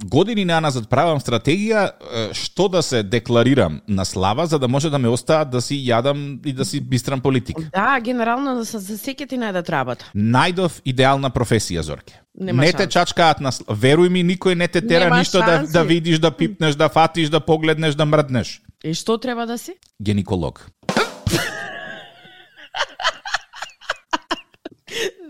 години 0.05 0.45
назад 0.45 0.89
правам 0.89 1.19
стратегија 1.19 1.91
што 2.33 2.67
да 2.69 2.81
се 2.83 3.03
декларирам 3.03 3.81
на 3.87 4.05
слава 4.05 4.47
за 4.47 4.59
да 4.59 4.67
може 4.67 4.89
да 4.89 4.99
ме 4.99 5.07
остаат 5.09 5.49
да 5.49 5.61
си 5.61 5.75
јадам 5.75 6.39
и 6.45 6.53
да 6.53 6.65
си 6.65 6.81
бистрам 6.81 7.21
политик. 7.21 7.57
Да, 7.73 7.99
генерално 7.99 8.63
за, 8.63 8.79
за 8.79 8.97
секи 8.97 9.27
ти 9.27 9.37
најдат 9.37 9.69
работа. 9.69 10.11
Најдов 10.15 10.81
идеална 10.85 11.29
професија, 11.31 11.81
Зорке. 11.81 12.19
Нема 12.39 12.61
не 12.61 12.71
те 12.71 12.83
шанси. 12.83 12.89
чачкаат 12.89 13.39
на 13.41 13.51
веруј 13.51 14.09
ми, 14.09 14.23
никој 14.25 14.55
не 14.55 14.67
те 14.67 14.81
тера 14.81 15.05
Нема 15.05 15.19
ништо 15.19 15.39
да, 15.39 15.45
шанси. 15.45 15.73
да 15.73 15.83
видиш, 15.83 16.19
да 16.19 16.31
пипнеш, 16.31 16.75
да 16.75 16.89
фатиш, 16.89 17.29
да 17.29 17.39
погледнеш, 17.39 17.95
да 17.95 18.05
мрднеш. 18.05 18.61
И 18.83 18.93
што 18.93 19.17
треба 19.17 19.45
да 19.45 19.57
си? 19.57 19.73
Гениколог. 20.01 20.67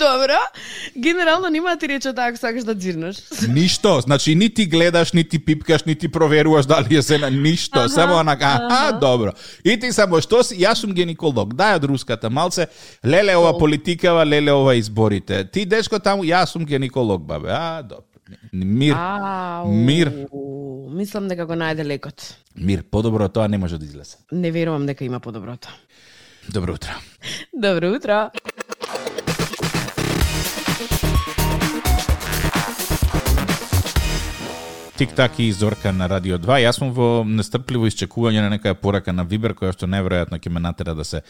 Добро. 0.03 0.39
Генерално 0.97 1.49
нема 1.49 1.77
ти 1.77 1.87
рече 1.87 2.07
така 2.09 2.23
ако 2.23 2.37
сакаш 2.37 2.63
да 2.63 2.75
дзирнеш. 2.75 3.15
Ништо, 3.49 4.01
значи 4.01 4.35
ни 4.35 4.49
ти 4.49 4.65
гледаш, 4.65 5.11
ни 5.11 5.23
ти 5.23 5.39
пипкаш, 5.39 5.83
ни 5.83 5.95
ти 5.95 6.07
проверуваш 6.07 6.65
дали 6.65 6.95
е 6.95 7.01
се 7.01 7.17
на 7.17 7.31
ништо, 7.31 7.79
Аха, 7.79 7.89
само 7.89 8.15
онака, 8.15 8.45
аха, 8.45 8.67
аха. 8.71 8.99
добро. 8.99 9.31
И 9.65 9.79
ти 9.79 9.91
само 9.91 10.21
што 10.21 10.43
си, 10.43 10.55
јас 10.55 10.73
сум 10.75 10.91
гинеколог, 10.91 11.53
дај 11.53 11.75
од 11.75 11.83
руската 11.83 12.29
малце, 12.29 12.67
леле 13.05 13.35
ова 13.35 13.57
политикава, 13.57 14.25
леле 14.25 14.51
ова 14.51 14.75
изборите. 14.75 15.43
Ти 15.45 15.65
дечко 15.65 15.99
таму, 15.99 16.23
јас 16.23 16.45
сум 16.47 16.65
гинеколог, 16.65 17.23
бабе. 17.23 17.49
А, 17.49 17.81
добро. 17.81 18.03
Мир, 18.53 18.95
Ау, 18.97 19.67
Мир. 19.67 20.11
Мислам 20.89 21.27
дека 21.27 21.45
го 21.45 21.53
најде 21.53 21.85
лекот. 21.85 22.35
мир, 22.55 22.83
подобро 22.83 23.25
од 23.25 23.33
тоа 23.33 23.47
не 23.47 23.57
може 23.57 23.77
да 23.77 23.85
излезе. 23.85 24.17
Не 24.31 24.51
верувам 24.51 24.85
дека 24.85 25.05
има 25.05 25.19
подоброто. 25.19 25.67
Добро 26.49 26.73
утро. 26.73 26.91
Добро 27.53 27.91
утро. 27.91 28.29
Тик-так 34.97 35.39
и 35.39 35.51
Зорка 35.51 35.91
на 35.91 36.05
Радио 36.09 36.37
2. 36.37 36.59
Јас 36.61 36.77
сум 36.77 36.91
во 36.93 37.23
нестрпливо 37.25 37.87
исчекување 37.89 38.43
на 38.45 38.51
некоја 38.53 38.75
порака 38.77 39.09
на 39.09 39.23
Вибер, 39.25 39.55
која 39.57 39.71
што 39.73 39.87
неверојатно 39.89 40.37
ќе 40.37 40.51
ме 40.53 40.61
натера 40.61 40.93
да 40.93 41.01
се 41.01 41.23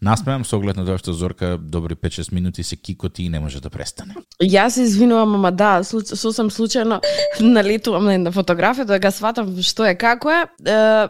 насмеам, 0.00 0.44
со 0.46 0.54
оглед 0.54 0.78
на 0.78 0.84
тоа 0.86 1.00
што 1.02 1.10
Зорка 1.18 1.56
добри 1.58 1.96
5-6 1.98 2.30
минути 2.32 2.62
се 2.62 2.76
кикоти 2.76 3.24
и 3.26 3.28
не 3.28 3.40
може 3.42 3.58
да 3.60 3.72
престане. 3.74 4.14
Јас 4.38 4.78
се 4.78 4.86
извинувам, 4.86 5.34
ама 5.34 5.50
да, 5.50 5.82
сосем 5.82 6.46
случајно 6.54 7.00
налетувам 7.40 8.06
на 8.06 8.14
една 8.14 8.30
фотографија, 8.30 8.86
да 8.86 9.00
га 9.02 9.10
сватам 9.10 9.50
што 9.66 9.90
е 9.90 9.96
како 9.98 10.30
е. 10.30 10.46
Е, 10.62 11.08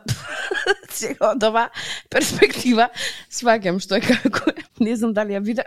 Сега 0.88 1.28
од 1.34 1.44
ова 1.44 1.68
перспектива 2.08 2.88
сваќам 3.28 3.84
што 3.84 4.00
е 4.00 4.06
како 4.08 4.48
е. 4.56 4.57
Не 4.84 4.96
знам 4.96 5.12
дали 5.12 5.36
ја 5.36 5.42
виде. 5.44 5.64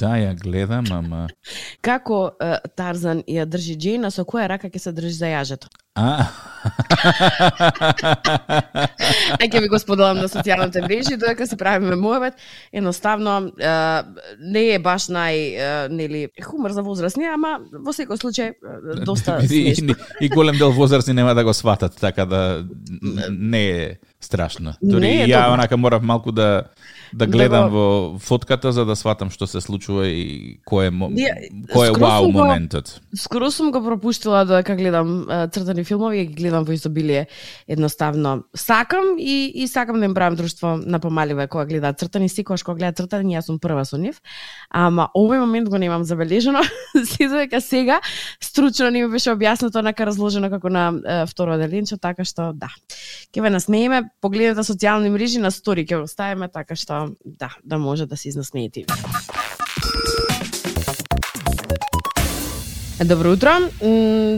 Да, 0.00 0.16
ја 0.18 0.34
гледам, 0.38 0.84
ама... 0.92 1.28
Како 1.80 2.32
е, 2.40 2.58
Тарзан 2.76 3.22
ја 3.28 3.46
држи 3.46 3.76
Джейна, 3.78 4.10
со 4.10 4.24
која 4.24 4.48
рака 4.50 4.70
ќе 4.70 4.78
се 4.78 4.92
држи 4.96 5.16
за 5.20 5.26
јажето? 5.34 5.66
А, 5.98 6.30
А 9.40 9.46
ќе 9.46 9.60
ви 9.62 9.68
го 9.70 9.78
споделам 9.80 10.18
на 10.20 10.28
социјалните 10.30 10.82
мрежи 10.84 11.16
додека 11.16 11.46
си 11.46 11.56
правиме 11.58 11.96
муабет. 11.96 12.34
Едноставно 12.72 13.52
е, 13.58 13.70
не 14.38 14.64
е 14.74 14.78
баш 14.78 15.08
нај 15.12 15.34
е, 15.34 15.88
нели 15.92 16.28
хумор 16.44 16.70
за 16.76 16.82
возрастни, 16.86 17.26
ама 17.30 17.58
во 17.72 17.92
секој 17.96 18.20
случај 18.20 18.48
доста 19.04 19.38
и, 19.44 19.48
смешно. 19.48 19.94
и, 20.20 20.26
и 20.26 20.28
голем 20.28 20.58
дел 20.58 20.72
возрастни 20.72 21.14
нема 21.14 21.34
да 21.34 21.44
го 21.44 21.54
сватат, 21.54 21.96
така 22.00 22.26
да 22.26 22.66
не 23.30 23.68
е 23.70 23.96
страшно. 24.20 24.74
Дори 24.82 25.00
Не 25.00 25.26
ја 25.26 25.42
добро. 25.42 25.52
онака 25.54 25.76
морав 25.76 26.02
малку 26.02 26.32
да 26.32 26.64
да 27.12 27.26
Да 27.26 27.26
гледам 27.26 27.70
го- 27.70 27.76
во 27.76 28.18
фотката 28.18 28.72
за 28.72 28.84
да 28.84 28.96
сватам 28.96 29.30
што 29.30 29.46
се 29.46 29.60
случува 29.60 30.06
и 30.06 30.60
кој 30.62 30.86
е, 30.86 30.90
кој 31.66 31.88
е 31.88 31.98
вау 31.98 32.28
моментот. 32.30 33.00
Скоро 33.16 33.50
сум 33.50 33.72
го 33.72 33.82
пропуштила 33.82 34.44
додека 34.44 34.76
гледам 34.76 35.26
е, 35.30 35.48
цртани 35.48 35.84
филмови 35.84 36.18
и 36.18 36.26
ги 36.26 36.34
гледам 36.34 36.64
во 36.64 36.72
изобилие. 36.72 37.26
Едноставно 37.68 38.42
сакам 38.54 39.04
и 39.18 39.52
и 39.54 39.68
сакам 39.68 39.98
да 39.98 40.04
им 40.04 40.14
правам 40.14 40.36
друштво 40.36 40.76
на 40.76 41.00
помаливе 41.00 41.48
кога 41.48 41.64
гледаат 41.66 41.98
цртани, 41.98 42.28
секогаш 42.28 42.62
кога 42.62 42.76
гледаат 42.76 42.96
цртани, 42.96 43.36
јас 43.36 43.40
сум 43.42 43.58
прва 43.58 43.84
со 43.84 43.98
нив. 43.98 44.20
Ама 44.70 45.08
овој 45.16 45.40
момент 45.40 45.68
го 45.68 45.78
немам 45.78 46.04
забележано, 46.04 46.60
се 47.04 47.28
додека 47.28 47.60
сега 47.60 48.00
стручно 48.40 48.90
не 48.90 49.02
ми 49.02 49.10
беше 49.10 49.30
објаснато 49.30 49.78
онака 49.78 50.06
разложено 50.06 50.50
како 50.50 50.68
на 50.68 50.92
второ 51.26 51.58
деленче, 51.58 51.96
така 51.98 52.24
што 52.24 52.52
да. 52.54 52.68
Ќе 53.34 53.42
ве 53.42 53.50
насмееме, 53.50 54.09
погледнете 54.20 54.66
социјални 54.66 55.10
мрежи 55.10 55.40
на 55.40 55.50
стори 55.50 55.86
ќе 55.86 56.02
го 56.02 56.10
ставиме 56.10 56.48
така 56.48 56.76
што 56.76 57.14
да, 57.24 57.50
да 57.64 57.78
може 57.78 58.06
да 58.06 58.16
се 58.16 58.28
изнасмеете. 58.28 58.84
Добро 63.04 63.32
утро. 63.32 63.50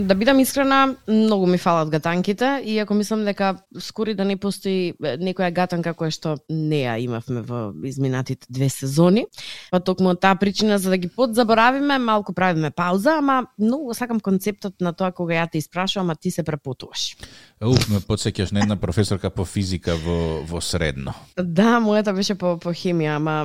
Да 0.07 0.15
бидам 0.15 0.39
искрена, 0.39 0.95
многу 1.07 1.45
ми 1.45 1.57
фалат 1.57 1.89
гатанките, 1.89 2.61
иако 2.65 2.93
мислам 2.93 3.25
дека 3.25 3.57
скори 3.79 4.13
да 4.15 4.23
не 4.23 4.37
постои 4.37 4.93
некоја 5.01 5.51
гатанка 5.51 5.91
која 5.91 6.15
што 6.15 6.37
не 6.47 6.85
ја 6.85 6.95
имавме 7.03 7.41
во 7.43 7.73
изминатите 7.83 8.47
две 8.49 8.69
сезони. 8.69 9.25
Па 9.71 9.81
токму 9.83 10.13
од 10.15 10.21
таа 10.23 10.39
причина 10.39 10.77
за 10.79 10.95
да 10.95 10.97
ги 10.97 11.09
подзаборавиме, 11.11 11.97
малку 11.99 12.33
правиме 12.33 12.71
пауза, 12.71 13.17
ама 13.19 13.47
многу 13.59 13.93
сакам 13.93 14.19
концептот 14.23 14.79
на 14.79 14.93
тоа 14.93 15.11
кога 15.11 15.33
ја 15.33 15.51
те 15.51 15.57
испрашувам, 15.59 16.09
а 16.09 16.15
ти 16.15 16.31
се 16.31 16.43
препотуваш. 16.43 17.17
Уф, 17.59 17.89
ме 17.91 17.99
подсеќаш 17.99 18.53
на 18.53 18.63
една 18.63 18.79
професорка 18.79 19.29
по 19.29 19.43
физика 19.45 19.95
во, 19.95 20.39
во 20.47 20.61
средно. 20.61 21.13
Да, 21.35 21.83
мојата 21.83 22.15
беше 22.15 22.35
по, 22.35 22.55
по 22.57 22.71
хемија, 22.71 23.19
ама 23.19 23.43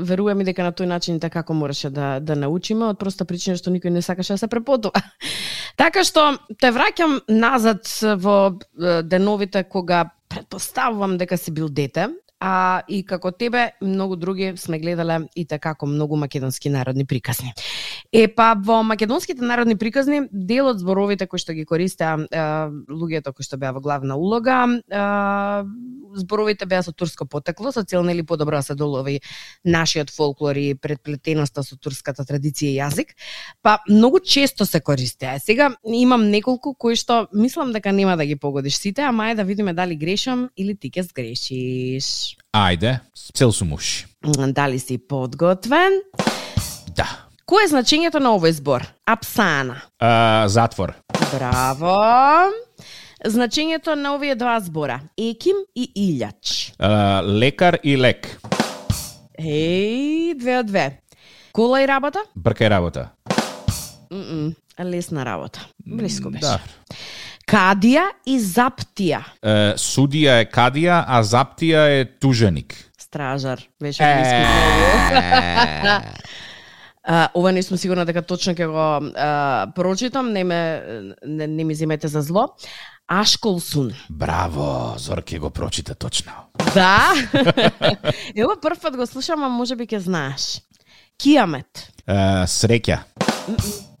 верувам 0.00 0.40
и 0.40 0.48
дека 0.48 0.64
на 0.64 0.72
тој 0.72 0.88
начин 0.88 1.20
така 1.20 1.42
како 1.44 1.52
мораше 1.52 1.90
да, 1.90 2.20
да 2.20 2.36
научиме, 2.36 2.88
од 2.88 2.98
проста 2.98 3.24
причина 3.28 3.56
што 3.60 3.68
никој 3.68 3.92
не 3.92 4.02
сакаше 4.02 4.32
да 4.32 4.38
се 4.38 4.53
препотува. 4.54 5.02
така 5.80 6.04
што 6.06 6.34
те 6.62 6.70
враќам 6.74 7.20
назад 7.28 7.90
во 8.22 8.54
деновите 9.02 9.64
кога 9.66 10.06
предпоставувам 10.30 11.18
дека 11.18 11.38
си 11.38 11.52
бил 11.54 11.68
дете, 11.68 12.08
а 12.44 12.82
и 12.88 13.00
како 13.06 13.30
тебе, 13.32 13.70
многу 13.80 14.16
други 14.20 14.52
сме 14.60 14.78
гледале 14.78 15.20
и 15.36 15.46
така 15.48 15.72
како 15.72 15.86
многу 15.86 16.16
македонски 16.20 16.68
народни 16.68 17.06
приказни. 17.06 17.54
Е, 18.12 18.26
па 18.28 18.52
во 18.58 18.82
македонските 18.82 19.44
народни 19.44 19.78
приказни, 19.80 20.26
дел 20.30 20.68
од 20.68 20.82
зборовите 20.82 21.26
кои 21.30 21.40
што 21.40 21.54
ги 21.56 21.64
користеа 21.64 22.18
е, 22.20 22.44
луѓето 22.90 23.32
кои 23.32 23.46
што 23.46 23.56
беа 23.56 23.72
во 23.72 23.80
главна 23.80 24.18
улога, 24.20 24.58
е, 24.76 25.06
зборовите 26.14 26.66
беа 26.66 26.82
со 26.82 26.92
турско 26.92 27.26
потекло, 27.26 27.72
со 27.72 27.84
цел 27.84 28.02
нели 28.02 28.22
подобро 28.22 28.56
да 28.56 28.62
се 28.62 28.74
долови 28.74 29.20
нашиот 29.64 30.10
фолклор 30.10 30.56
и 30.56 30.74
предплетеноста 30.74 31.62
со 31.62 31.76
турската 31.76 32.24
традиција 32.24 32.70
и 32.70 32.78
јазик. 32.78 33.14
Па 33.62 33.78
многу 33.88 34.20
често 34.20 34.66
се 34.66 34.80
користеа. 34.80 35.38
Сега 35.40 35.70
имам 35.84 36.30
неколку 36.30 36.74
кои 36.74 36.96
што 36.96 37.26
мислам 37.32 37.72
дека 37.72 37.92
нема 37.92 38.16
да 38.16 38.26
ги 38.26 38.36
погодиш 38.36 38.76
сите, 38.76 39.02
ама 39.02 39.30
е 39.30 39.34
да 39.34 39.44
видиме 39.44 39.74
дали 39.74 39.96
грешам 39.96 40.48
или 40.56 40.76
ти 40.76 40.90
ќе 40.90 41.02
сгрешиш. 41.10 42.36
Ајде, 42.54 43.00
цел 43.34 43.52
сум 43.52 43.72
уши. 43.72 44.06
М, 44.24 44.52
Дали 44.52 44.78
си 44.78 44.98
подготвен? 44.98 46.00
Да. 46.96 47.08
Кој 47.44 47.66
е 47.66 47.72
значењето 47.74 48.22
на 48.24 48.30
овој 48.38 48.54
збор? 48.56 48.86
Апсана. 49.04 49.82
А, 49.98 50.48
затвор. 50.48 50.94
Браво. 51.34 51.98
Значењето 53.24 53.94
на 53.96 54.14
овие 54.14 54.34
два 54.36 54.58
збора. 54.60 54.98
Еким 55.16 55.56
и 55.74 55.86
илјач. 55.96 56.74
А, 56.78 57.22
лекар 57.24 57.78
и 57.82 57.96
лек. 57.96 58.28
Еј, 59.40 60.34
две 60.36 60.58
од 60.60 60.66
две. 60.68 60.84
Кола 61.56 61.80
и 61.80 61.86
работа? 61.88 62.20
Бркај 62.36 62.68
работа. 62.68 63.08
Мм, 64.12 64.52
лесна 64.78 65.24
работа. 65.24 65.64
Блиско 65.86 66.30
беше. 66.30 66.44
Да. 66.44 66.60
Кадија 67.48 68.04
и 68.28 68.36
заптија. 68.40 69.22
Е, 69.40 69.56
судија 69.80 70.42
е 70.42 70.50
кадија, 70.52 71.04
а 71.08 71.22
заптија 71.24 71.88
е 71.96 72.04
туженик. 72.20 72.76
Стражар. 73.00 73.64
Беше 73.80 74.04
блиско. 74.04 74.40
многу. 75.14 76.12
А, 77.06 77.28
ова 77.34 77.52
не 77.52 77.62
сум 77.62 77.76
сигурна 77.76 78.06
дека 78.08 78.22
точно 78.24 78.54
ќе 78.56 78.64
го 78.64 78.84
а, 79.20 79.66
прочитам, 79.76 80.32
не 80.32 80.40
ме 80.44 80.60
не, 81.20 81.46
не 81.46 81.64
ми 81.64 81.74
земете 81.76 82.08
за 82.08 82.22
зло. 82.24 82.46
Ашколсун. 83.08 83.92
Браво, 84.10 84.94
Зорке 84.98 85.38
го 85.38 85.50
прочита 85.50 85.94
точно. 85.94 86.32
Да. 86.74 87.12
Ево 88.36 88.52
прв 88.62 88.80
пат 88.82 88.96
го 88.96 89.06
слушам, 89.06 89.42
а 89.44 89.48
може 89.48 89.76
би 89.76 89.86
ќе 89.86 89.98
знаеш. 89.98 90.62
Киамет. 91.20 91.92
Е, 92.08 92.44
среќа. 92.48 92.98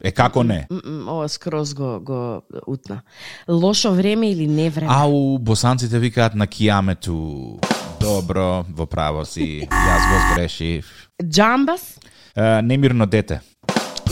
Е, 0.04 0.10
како 0.10 0.42
не? 0.42 0.66
Ова 1.08 1.28
скроз 1.28 1.74
го, 1.74 2.00
го 2.00 2.42
утна. 2.66 3.02
Лошо 3.48 3.92
време 3.92 4.30
или 4.30 4.46
не 4.46 4.70
време? 4.70 4.88
Ау, 4.90 5.38
босанците 5.38 5.98
викаат 5.98 6.34
на 6.34 6.46
киамету. 6.46 7.60
Добро, 8.00 8.64
во 8.68 8.86
право 8.86 9.24
си. 9.24 9.68
Јас 9.68 10.08
го 10.10 10.18
сгрешив. 10.32 10.88
Джамбас? 11.22 12.00
Е, 12.36 12.62
немирно 12.62 13.06
дете. 13.06 13.40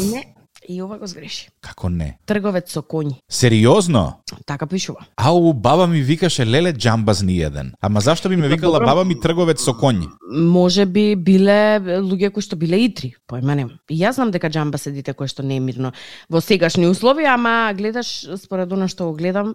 Не. 0.00 0.34
И 0.68 0.82
ова 0.82 0.98
го 0.98 1.06
сгреши. 1.06 1.48
Како 1.60 1.88
не? 1.88 2.18
Трговец 2.26 2.70
со 2.72 2.82
коњи. 2.82 3.16
Сериозно? 3.30 4.22
Така 4.46 4.66
пишува. 4.66 5.06
Ау, 5.16 5.52
баба 5.52 5.86
ми 5.86 6.02
викаше 6.02 6.46
леле 6.46 6.72
джамбаз 6.72 7.22
ни 7.22 7.40
еден. 7.42 7.72
Ама 7.80 8.00
зашто 8.00 8.28
би 8.28 8.36
ме 8.36 8.48
викала 8.48 8.78
Добро. 8.78 8.86
баба 8.86 9.04
ми 9.04 9.20
трговец 9.20 9.64
со 9.64 9.72
коњи? 9.74 10.08
Може 10.32 10.86
би 10.86 11.16
биле 11.16 11.80
луѓе 11.82 12.30
кои 12.30 12.42
што 12.42 12.56
биле 12.56 12.78
итри, 12.86 13.14
појма 13.28 13.54
немам. 13.54 13.78
И 13.90 13.98
јас 13.98 14.12
знам 14.16 14.30
дека 14.30 14.50
джамба 14.50 14.78
седите 14.78 15.12
кој 15.12 15.26
што 15.26 15.42
не 15.42 15.56
е 15.56 15.60
мирно 15.60 15.92
во 16.30 16.40
сегашни 16.40 16.86
услови, 16.86 17.24
ама 17.24 17.72
гледаш 17.74 18.26
според 18.38 18.72
она 18.72 18.88
што 18.88 19.10
го 19.10 19.16
гледам 19.18 19.54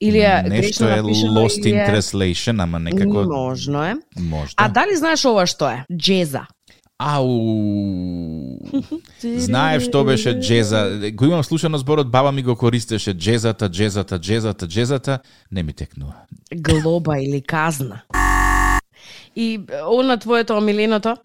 или 0.00 0.18
е 0.18 0.42
Нешто 0.48 0.84
грешно 0.84 0.88
е 0.88 1.02
lost 1.02 1.60
или 1.66 1.74
in 1.74 1.90
translation, 1.90 2.62
ама 2.62 2.78
некако 2.78 3.24
Можно 3.24 3.84
е. 3.84 3.94
можда. 4.16 4.54
А 4.56 4.68
дали 4.68 4.96
знаеш 4.96 5.24
ова 5.24 5.46
што 5.46 5.68
е? 5.68 5.84
Джеза. 5.92 6.46
Ау. 7.04 8.58
Знаев 9.20 9.82
што 9.84 10.04
беше 10.08 10.32
джеза. 10.40 11.10
Го 11.12 11.24
имам 11.24 11.44
слушано 11.44 11.78
зборот, 11.78 12.10
баба 12.10 12.32
ми 12.32 12.42
го 12.42 12.56
користеше 12.56 13.12
джезата, 13.14 13.68
джезата, 13.68 14.18
джезата, 14.18 14.68
джезата. 14.68 15.18
Не 15.52 15.62
ми 15.62 15.72
текнува. 15.72 16.14
Глоба 16.54 17.18
или 17.18 17.42
казна. 17.42 18.00
И 19.36 19.60
она 19.88 20.16
твоето 20.16 20.56
омиленото? 20.56 21.16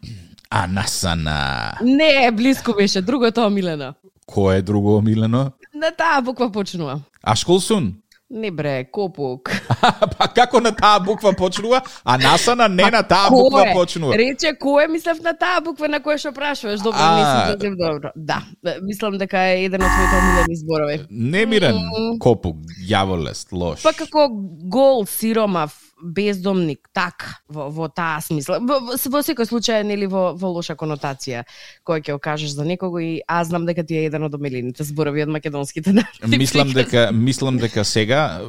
А 0.49 0.67
насана. 0.67 1.71
Не, 1.83 2.31
близко 2.31 2.73
беше, 2.73 3.01
другото 3.01 3.45
омилено. 3.45 3.93
Кој 4.27 4.59
е 4.59 4.61
друго 4.61 4.97
омилено? 4.97 5.51
На 5.73 5.91
таа 5.95 6.21
буква 6.21 6.51
почнува. 6.51 6.99
А 7.23 7.35
школсун? 7.35 7.93
Не 8.29 8.51
бре, 8.51 8.83
копук. 8.91 9.49
па 10.17 10.27
како 10.29 10.59
на 10.61 10.69
таа 10.75 10.99
буква 11.01 11.31
почнува, 11.33 11.79
а 12.03 12.17
насана 12.21 12.67
не 12.69 12.85
на 12.93 13.01
таа 13.01 13.31
буква 13.33 13.63
е? 13.65 13.73
почнува. 13.73 14.13
Рече 14.21 14.51
кој 14.53 14.85
е, 14.85 14.87
мислев 14.93 15.23
на 15.25 15.33
таа 15.33 15.63
буква 15.65 15.89
на 15.89 15.97
која 15.97 16.21
што 16.21 16.31
прашуваш. 16.35 16.83
Добро, 16.85 17.01
А. 17.01 17.25
си 17.25 17.53
сосем 17.55 17.73
добро. 17.79 18.11
Да, 18.15 18.43
мислам 18.85 19.17
дека 19.17 19.41
е 19.49 19.65
еден 19.65 19.81
од 19.81 19.89
твоите 19.89 20.21
омилени 20.21 20.59
зборови. 20.61 20.99
Немирен 21.09 21.81
копук, 22.21 22.61
јаволест, 22.85 23.49
лош. 23.51 23.81
Па 23.81 23.97
како 23.97 24.29
гол, 24.69 25.07
сиромав, 25.09 25.73
бездомник, 26.01 26.89
така, 26.93 27.37
во, 27.49 27.69
во 27.69 27.89
таа 27.89 28.21
смисла. 28.21 28.59
Во, 28.59 28.79
во, 28.83 28.95
во 28.95 29.21
секој 29.25 29.47
случај, 29.49 29.83
нели, 29.87 30.07
во, 30.09 30.33
во 30.37 30.53
лоша 30.55 30.75
конотација, 30.79 31.43
која 31.87 32.03
ќе 32.05 32.15
окажеш 32.15 32.55
за 32.55 32.65
некого 32.67 33.01
и 33.03 33.19
аз 33.27 33.51
знам 33.51 33.67
дека 33.69 33.83
ти 33.83 33.99
е 33.99 34.07
еден 34.09 34.27
од 34.27 34.35
омилените 34.35 34.83
зборови 34.87 35.25
од 35.25 35.33
македонските 35.33 35.93
народи. 35.95 36.37
Мислам 36.37 36.73
дека 36.79 37.09
мислам 37.11 37.59
дека 37.59 37.85
сега 37.85 38.41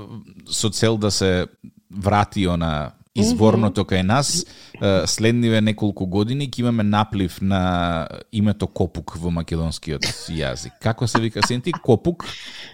со 0.46 0.70
цел 0.70 0.96
да 0.96 1.10
се 1.10 1.46
врати 1.90 2.46
она 2.46 2.92
изборното 3.14 3.82
кај 3.84 4.04
нас, 4.06 4.44
следниве 5.10 5.60
неколку 5.60 6.06
години 6.06 6.46
ќе 6.48 6.62
имаме 6.62 6.86
наплив 6.86 7.40
на 7.42 8.08
името 8.32 8.66
Копук 8.66 9.16
во 9.18 9.32
македонскиот 9.34 10.06
јазик. 10.30 10.78
Како 10.82 11.08
се 11.10 11.20
вика 11.20 11.42
сенти? 11.46 11.72
Копук? 11.72 12.24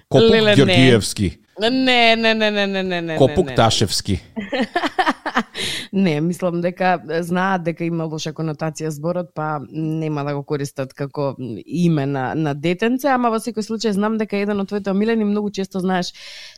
Копук 0.09 0.30
Леле, 0.30 0.56
не. 0.66 1.45
Не, 1.60 2.16
не, 2.16 2.34
не, 2.34 2.50
не, 2.50 2.66
не, 2.66 2.82
не, 2.82 3.00
не. 3.02 3.16
Копук 3.16 3.46
не, 3.46 3.50
не. 3.50 3.56
Ташевски. 3.56 4.20
Не, 5.92 6.20
мислам 6.20 6.60
дека 6.60 6.98
знаат 7.25 7.62
дека 7.64 7.84
има 7.86 8.04
лоша 8.04 8.32
конотација 8.36 8.90
зборот, 8.92 9.30
па 9.34 9.60
нема 9.70 10.25
да 10.26 10.34
го 10.36 10.42
користат 10.44 10.92
како 10.94 11.34
име 11.38 12.06
на, 12.06 12.26
на 12.34 12.54
детенце, 12.54 13.08
ама 13.12 13.30
во 13.32 13.40
секој 13.40 13.64
случај 13.64 13.96
знам 13.96 14.18
дека 14.20 14.36
еден 14.36 14.60
од 14.60 14.68
твоите 14.68 14.92
омилени 14.92 15.25
многу 15.25 15.50
често 15.50 15.80
знаеш 15.80 16.12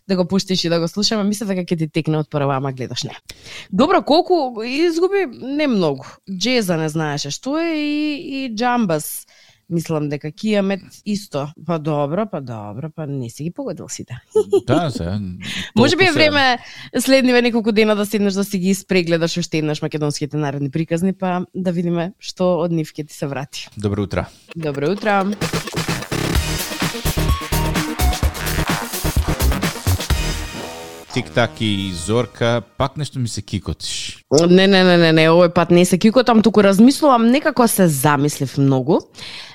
да 0.09 0.17
го 0.17 0.27
пуштиш 0.29 0.65
и 0.65 0.73
да 0.73 0.81
го 0.81 0.89
слушаме, 0.89 1.25
мислам 1.25 1.53
дека 1.55 1.63
ќе 1.63 1.79
ти 1.79 1.89
текне 1.89 2.19
од 2.19 2.31
прва, 2.31 2.59
ама 2.59 2.73
гледаш 2.73 3.05
не. 3.07 3.15
Добро, 3.71 4.03
колку 4.03 4.63
изгуби? 4.65 5.27
Не 5.31 5.69
многу. 5.71 6.07
Джеза 6.31 6.77
не 6.77 6.89
знаеше 6.89 7.31
што 7.31 7.59
е 7.63 7.75
и, 7.79 8.45
и 8.45 8.55
джамбас. 8.55 9.27
Мислам 9.69 10.07
дека 10.09 10.31
кијамет 10.33 10.81
исто. 11.05 11.43
Па 11.67 11.77
добро, 11.77 12.25
па 12.25 12.41
добро, 12.41 12.89
па 12.89 13.05
не 13.07 13.29
си 13.29 13.45
ги 13.45 13.51
погодил 13.53 13.89
сите. 13.89 14.17
Да, 14.67 14.91
се. 14.91 15.05
Може 15.77 15.97
би 15.97 16.05
е 16.05 16.13
време 16.13 16.59
следниве 16.99 17.43
неколку 17.43 17.73
дена 17.73 17.97
да 17.97 18.07
седнеш 18.07 18.33
да 18.33 18.45
си 18.45 18.59
ги 18.59 18.71
испрегледаш 18.71 19.37
уште 19.37 19.59
еднаш 19.59 19.83
македонските 19.83 20.37
народни 20.37 20.71
приказни, 20.71 21.13
па 21.13 21.45
да 21.55 21.73
видиме 21.73 22.13
што 22.19 22.65
од 22.65 22.73
нив 22.73 22.95
ќе 22.97 23.05
ти 23.09 23.15
се 23.15 23.29
врати. 23.29 23.69
Добро 23.77 24.09
утро. 24.09 24.25
Добро 24.57 24.89
утро. 24.97 25.29
Тик-так 31.13 31.61
и 31.61 31.93
Зорка, 31.93 32.63
пак 32.79 32.97
нешто 32.97 33.19
ми 33.19 33.29
се 33.29 33.43
кикотиш. 33.43 34.18
Не, 34.31 34.67
не, 34.67 34.85
не, 34.85 34.97
не, 35.01 35.13
не, 35.13 35.25
овој 35.33 35.49
пат 35.57 35.71
не 35.73 35.87
се 35.89 35.97
кикотам, 35.97 36.43
туку 36.45 36.61
размислувам, 36.61 37.31
некако 37.33 37.65
се 37.69 37.89
замислив 37.89 38.59
многу. 38.59 38.99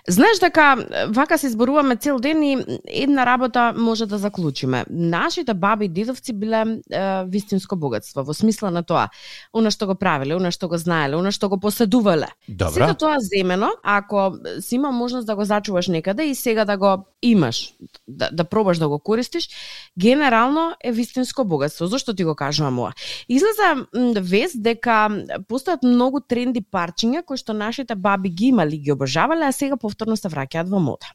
Знаеш 0.07 0.39
дека 0.39 0.75
вака 1.07 1.37
се 1.37 1.47
изборуваме 1.47 1.95
цел 1.95 2.19
ден 2.19 2.43
и 2.43 2.65
една 2.85 3.25
работа 3.25 3.73
може 3.77 4.05
да 4.05 4.17
заклучиме. 4.17 4.85
Нашите 4.89 5.53
баби 5.53 5.85
и 5.85 5.89
дедовци 5.89 6.33
биле 6.33 6.63
е, 6.91 7.23
вистинско 7.25 7.75
богатство, 7.75 8.23
во 8.23 8.33
смисла 8.33 8.71
на 8.71 8.83
тоа, 8.83 9.07
она 9.53 9.71
што 9.71 9.87
го 9.87 9.95
правеле, 9.95 10.35
она 10.35 10.51
што 10.51 10.67
го 10.67 10.77
знаеле, 10.77 11.15
она 11.15 11.31
што 11.31 11.47
го 11.53 11.59
поседувале. 11.61 12.27
Добра. 12.49 12.73
Сето 12.73 12.97
тоа 13.05 13.21
земено, 13.21 13.69
ако 13.83 14.33
си 14.59 14.75
има 14.75 14.91
можност 14.91 15.27
да 15.27 15.35
го 15.35 15.45
зачуваш 15.45 15.87
некаде 15.87 16.25
и 16.25 16.35
сега 16.35 16.65
да 16.65 16.77
го 16.77 17.05
имаш, 17.21 17.73
да, 18.07 18.29
да 18.33 18.43
пробаш 18.43 18.77
да 18.77 18.89
го 18.89 18.99
користиш, 18.99 19.49
генерално 19.99 20.75
е 20.83 20.91
вистинско 20.91 21.45
богатство. 21.45 21.87
Зошто 21.87 22.13
ти 22.13 22.23
го 22.23 22.35
кажувам 22.35 22.79
ова? 22.79 22.93
Излеза 23.29 23.87
вест 24.19 24.62
дека 24.63 24.97
постојат 25.49 25.83
многу 25.85 26.21
тренди 26.23 26.63
парчиња 26.63 27.23
кои 27.27 27.37
што 27.39 27.53
нашите 27.53 27.95
баби 27.95 28.29
ги 28.29 28.51
имали, 28.53 28.79
ги 28.79 28.93
обожавале, 28.93 29.45
а 29.45 29.55
сега 29.55 29.77
повторно 29.77 30.15
се 30.19 30.31
враќаат 30.31 30.69
во 30.71 30.79
мода. 30.79 31.11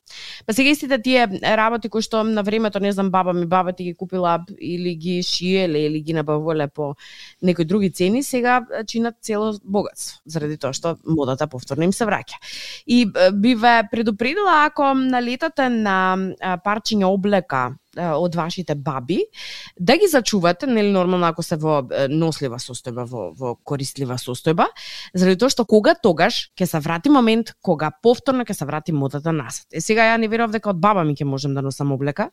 Па 0.47 0.55
сега 0.55 0.75
истите 0.75 1.01
тие 1.03 1.27
работи 1.43 1.89
кои 1.89 2.05
што 2.05 2.23
на 2.25 2.45
времето, 2.45 2.81
не 2.81 2.93
знам, 2.93 3.11
баба 3.11 3.33
ми, 3.33 3.47
баба 3.47 3.73
ти 3.73 3.85
ги 3.85 3.95
купила 3.95 4.39
или 4.61 4.95
ги 4.95 5.23
шиеле 5.23 5.87
или 5.87 6.01
ги 6.01 6.13
набавувале 6.13 6.69
по 6.69 6.95
некои 7.43 7.65
други 7.65 7.91
цени, 7.91 8.23
сега 8.23 8.61
чинат 8.87 9.17
цело 9.23 9.55
богатство, 9.65 10.21
заради 10.27 10.59
тоа 10.59 10.73
што 10.73 10.97
модата 11.07 11.49
повторно 11.49 11.89
им 11.89 11.93
се 11.93 12.05
враќа. 12.05 12.39
И 12.87 13.07
би 13.35 13.55
ве 13.55 13.83
предупредила 13.91 14.65
ако 14.67 14.95
налетате 14.95 15.69
на 15.69 16.17
парчиња 16.65 17.09
облека 17.09 17.79
од 17.97 18.35
вашите 18.35 18.75
баби, 18.75 19.23
да 19.81 19.97
ги 19.97 20.07
зачувате, 20.09 20.67
нели 20.67 20.91
нормално 20.93 21.27
ако 21.27 21.43
се 21.43 21.57
во 21.57 21.81
нослива 22.11 22.59
состојба, 22.61 23.07
во, 23.09 23.31
во 23.33 23.55
корислива 23.65 24.19
состојба, 24.21 24.69
заради 25.15 25.39
тоа 25.41 25.53
што 25.53 25.65
кога 25.65 25.95
тогаш 25.95 26.51
ќе 26.59 26.67
се 26.67 26.81
врати 26.85 27.11
момент 27.11 27.55
кога 27.63 27.91
повторно 27.91 28.45
ќе 28.45 28.55
се 28.55 28.69
врати 28.69 28.93
модата 28.93 29.33
назад. 29.33 29.67
Е 29.73 29.81
сега 29.81 30.05
ја 30.05 30.19
не 30.21 30.29
верував 30.29 30.53
дека 30.53 30.71
од 30.71 30.81
баба 30.81 31.05
ми 31.05 31.17
ќе 31.17 31.25
можам 31.25 31.55
да 31.55 31.63
носам 31.63 31.93
облека, 31.93 32.31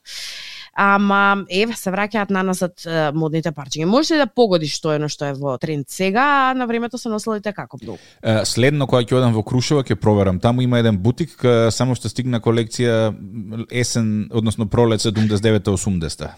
ама 0.76 1.44
еве 1.50 1.74
се 1.76 1.90
враќаат 1.90 2.30
на 2.30 2.42
назад 2.46 2.84
е, 2.84 3.10
модните 3.16 3.52
парчиња. 3.52 3.88
Можеш 3.88 4.10
ли 4.10 4.20
да 4.20 4.26
погодиш 4.26 4.76
што 4.76 4.92
е 4.92 5.00
на 5.00 5.08
што 5.08 5.30
е 5.30 5.34
во 5.34 5.56
тренд 5.58 5.88
сега, 5.88 6.50
а 6.50 6.54
на 6.54 6.66
времето 6.66 6.98
се 6.98 7.08
носели 7.08 7.40
како 7.40 7.78
многу? 7.82 7.98
Следно 8.44 8.86
кога 8.86 9.02
ќе 9.02 9.16
одам 9.16 9.34
во 9.34 9.42
Крушево 9.42 9.82
ќе 9.82 9.96
проверам. 9.96 10.40
Таму 10.40 10.62
има 10.62 10.78
еден 10.78 10.98
бутик, 10.98 11.32
само 11.70 11.96
што 11.96 12.08
стигна 12.12 12.40
колекција 12.40 13.14
есен, 13.72 14.28
односно 14.30 14.68
пролет 14.68 15.00
79-80. 15.00 16.28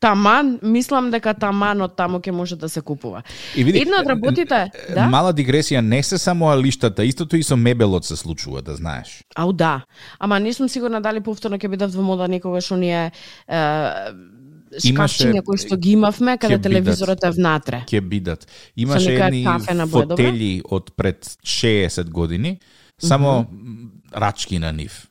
Таман, 0.00 0.58
мислам 0.62 1.10
дека 1.10 1.34
таман 1.34 1.82
од 1.82 1.96
таму 1.96 2.18
ќе 2.18 2.34
може 2.34 2.56
да 2.56 2.68
се 2.68 2.80
купува. 2.80 3.22
И 3.56 3.64
види, 3.64 3.82
Една 3.86 4.00
од 4.02 4.10
работите, 4.10 4.70
да? 4.94 5.06
Мала 5.10 5.32
дигресија, 5.34 5.80
не 5.80 6.02
се 6.02 6.18
само 6.18 6.50
алиштата, 6.50 7.04
истото 7.04 7.36
и 7.36 7.42
со 7.42 7.56
мебелот 7.56 8.04
се 8.04 8.16
случува, 8.16 8.62
да 8.62 8.76
знаеш. 8.76 9.22
Ау 9.36 9.52
да. 9.52 9.84
Ама 10.18 10.40
не 10.40 10.52
сум 10.52 10.68
сигурна 10.68 11.00
дали 11.00 11.20
повторно 11.20 11.58
ќе 11.58 11.68
бидат 11.68 11.94
во 11.94 12.02
мода 12.02 12.28
некогаш 12.28 12.70
оние 12.72 13.10
е, 13.10 13.10
шкафчиња 14.76 15.42
кои 15.42 15.58
што 15.58 15.76
ги 15.76 15.90
имавме 15.90 16.38
каде 16.38 16.58
телевизорот 16.58 17.24
е 17.24 17.30
внатре. 17.30 17.84
Ќе 17.86 18.00
бидат. 18.00 18.46
Имаше 18.76 19.14
едни 19.14 19.44
добра? 19.44 19.86
фотели 19.86 20.62
од 20.64 20.92
пред 20.96 21.24
60 21.44 22.10
години, 22.10 22.58
само 22.98 23.46
м, 23.52 23.90
рачки 24.12 24.58
на 24.58 24.72
нив 24.72 25.06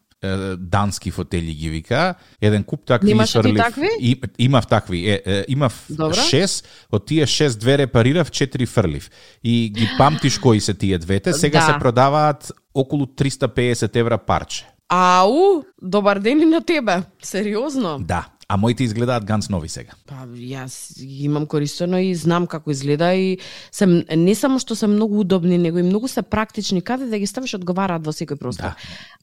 дански 0.57 1.11
фотели 1.11 1.53
ги 1.53 1.69
вика. 1.69 2.15
Еден 2.41 2.63
куп 2.63 2.85
такви 2.85 3.07
Немаше 3.07 3.31
ти 3.31 3.39
сврлив. 3.39 3.57
такви? 3.57 3.89
И, 3.99 4.21
имав 4.39 4.67
такви. 4.67 5.09
Е, 5.09 5.21
е, 5.25 5.45
имав 5.47 5.85
Добро. 5.89 6.13
шест, 6.13 6.67
од 6.91 7.05
тие 7.05 7.25
шест 7.25 7.59
две 7.59 7.77
репарирав, 7.77 8.31
четири 8.31 8.65
фрлив. 8.65 9.09
И 9.43 9.69
ги 9.69 9.89
памтиш 9.97 10.37
кои 10.37 10.59
се 10.59 10.73
тие 10.73 10.97
двете. 10.97 11.33
Сега 11.33 11.59
Да. 11.59 11.65
се 11.65 11.79
продаваат 11.79 12.51
околу 12.73 13.05
350 13.05 13.95
евра 13.95 14.17
парче. 14.17 14.65
Ау, 14.89 15.63
добар 15.81 16.19
ден 16.19 16.41
и 16.41 16.45
на 16.45 16.61
тебе. 16.61 17.03
Сериозно? 17.23 17.97
Да. 17.99 18.27
А 18.47 18.57
моите 18.57 18.83
изгледаат 18.83 19.25
ганц 19.25 19.49
нови 19.49 19.69
сега. 19.69 19.95
Па 20.05 20.27
јас 20.37 20.93
ги 21.01 21.25
имам 21.25 21.47
користено 21.49 21.97
и 21.97 22.11
знам 22.15 22.45
како 22.45 22.69
изгледа 22.71 23.09
и 23.17 23.39
се 23.73 23.87
не 23.89 24.35
само 24.37 24.59
што 24.61 24.75
се 24.77 24.85
многу 24.87 25.23
удобни, 25.23 25.57
него 25.57 25.81
и 25.81 25.83
многу 25.83 26.07
се 26.07 26.21
практични 26.21 26.81
каде 26.81 27.09
да 27.09 27.17
ги 27.17 27.25
ставиш 27.25 27.55
одговараат 27.57 28.05
во 28.05 28.13
секој 28.13 28.37
простор. 28.37 28.75
Да. 28.75 28.75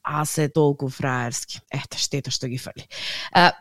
А 0.03 0.25
се 0.25 0.49
толку 0.49 0.89
фраерски. 0.91 1.61
Ете, 1.71 1.97
штета 1.97 2.35
што 2.35 2.51
ги 2.51 2.59
фали. 2.59 2.83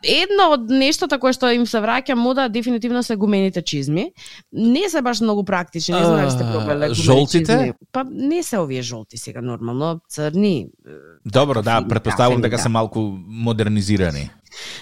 едно 0.02 0.50
од 0.58 0.66
нештата 0.66 1.20
кое 1.22 1.30
што 1.32 1.52
им 1.54 1.62
се 1.66 1.78
враќа 1.78 2.18
мода 2.18 2.48
дефинитивно 2.48 3.02
се 3.02 3.16
гумените 3.16 3.62
чизми. 3.62 4.10
Не 4.52 4.88
се 4.90 5.02
баш 5.02 5.20
многу 5.20 5.44
практични, 5.44 5.94
не 5.94 6.04
знам 6.04 6.16
дали 6.16 6.30
сте 6.30 6.42
пробале 6.42 6.94
Жолтите? 6.94 7.72
Па 7.92 8.04
не 8.04 8.42
се 8.42 8.58
овие 8.58 8.82
жолти 8.82 9.16
сега 9.16 9.40
нормално, 9.40 10.00
црни. 10.08 10.68
Добро, 11.24 11.62
да, 11.62 11.86
предпоставувам 11.88 12.42
дека 12.42 12.56
да. 12.56 12.62
се 12.62 12.68
малку 12.68 13.00
модернизирани. 13.26 14.30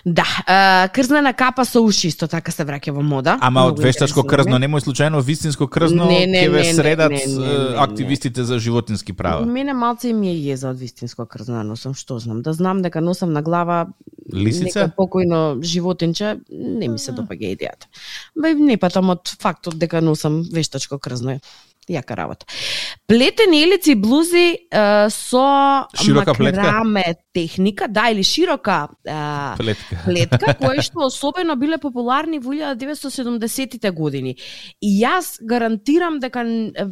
Да, 0.04 0.88
крзнена 0.94 1.32
капа 1.32 1.64
со 1.64 1.82
уши 1.82 2.08
исто 2.08 2.28
така 2.28 2.52
се 2.52 2.64
враќа 2.64 2.94
во 2.96 3.02
мода. 3.02 3.36
Ама 3.40 3.66
од 3.70 3.78
вештачко 3.82 4.24
крзно, 4.26 4.58
немој 4.58 4.84
случајно 4.84 5.22
вистинско 5.22 5.68
крзно 5.68 6.08
не, 6.10 6.26
не, 6.26 6.44
ќе 6.44 6.52
ве 6.54 6.64
средат 6.74 7.14
не, 7.14 7.24
не, 7.26 7.38
не, 7.38 7.76
активистите 7.78 8.44
за 8.44 8.58
животински 8.58 9.12
права. 9.12 9.46
Мене 9.46 9.74
малце 9.74 10.12
ми 10.12 10.32
е 10.32 10.36
језа 10.50 10.72
од 10.74 10.80
вистинско 10.80 11.26
крзно 11.26 11.62
носам, 11.64 11.94
што 11.94 12.18
знам, 12.18 12.42
да 12.42 12.52
знам 12.52 12.82
дека 12.82 13.00
носам 13.00 13.32
на 13.32 13.42
глава 13.42 13.86
Лисица? 14.32 14.86
Нека 14.86 14.94
покојно 14.96 15.62
животинче, 15.62 16.38
не 16.50 16.88
ми 16.88 16.98
се 16.98 17.12
допаѓа 17.12 17.54
идејата. 17.56 17.90
Бе, 18.36 18.54
не 18.54 18.76
патам 18.78 19.10
од 19.10 19.32
фактот 19.40 19.78
дека 19.78 20.00
носам 20.00 20.42
вештачко 20.52 20.98
крзно 20.98 21.40
јака 21.90 22.16
работа. 22.16 22.46
Плетени 23.10 23.62
елици 23.64 23.92
и 23.92 23.98
блузи 23.98 24.46
е, 24.70 25.10
со 25.10 25.86
широка 25.98 26.34
макраме 26.38 27.02
плетка. 27.02 27.22
техника, 27.34 27.88
да, 27.88 28.10
или 28.10 28.22
широка 28.22 28.88
е, 29.04 29.56
плетка, 29.56 30.02
плетка 30.04 30.54
кои 30.54 30.82
што 30.82 31.06
особено 31.06 31.56
биле 31.56 31.78
популарни 31.78 32.38
во 32.38 32.54
1970-тите 32.54 33.90
години. 33.90 34.36
И 34.80 35.02
јас 35.02 35.38
гарантирам 35.42 36.20
дека 36.20 36.44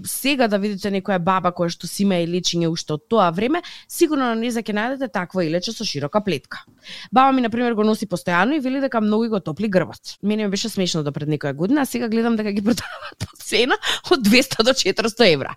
сега 0.04 0.48
да 0.48 0.58
видите 0.58 0.90
некоја 0.90 1.18
баба 1.18 1.52
која 1.52 1.70
што 1.70 1.86
си 1.86 2.02
има 2.02 2.18
и 2.18 2.26
личиње 2.26 2.68
уште 2.68 2.98
од 2.98 3.06
тоа 3.08 3.30
време, 3.30 3.62
сигурно 3.88 4.32
на 4.32 4.34
низа 4.34 4.62
ќе 4.62 4.74
најдете 4.74 5.12
таква 5.12 5.44
илече 5.46 5.72
со 5.72 5.84
широка 5.84 6.20
плетка. 6.24 6.64
Баба 7.12 7.32
ми, 7.32 7.42
например, 7.42 7.74
го 7.78 7.84
носи 7.86 8.06
постојано 8.06 8.56
и 8.56 8.60
вели 8.60 8.80
дека 8.80 9.00
многу 9.00 9.28
го 9.28 9.40
топли 9.40 9.68
грбот. 9.68 10.18
Мене 10.22 10.44
ми 10.44 10.50
беше 10.50 10.68
смешно 10.68 11.02
до 11.02 11.12
пред 11.12 11.28
некоја 11.28 11.54
година, 11.54 11.82
а 11.82 11.86
сега 11.86 12.08
гледам 12.08 12.36
дека 12.36 12.52
ги 12.52 12.62
продаваат 12.62 13.18
по 13.18 13.36
цена 13.36 13.76
од 14.10 14.20
200 14.26 14.64
до 14.64 14.72
400 14.72 14.87
евра. 15.26 15.56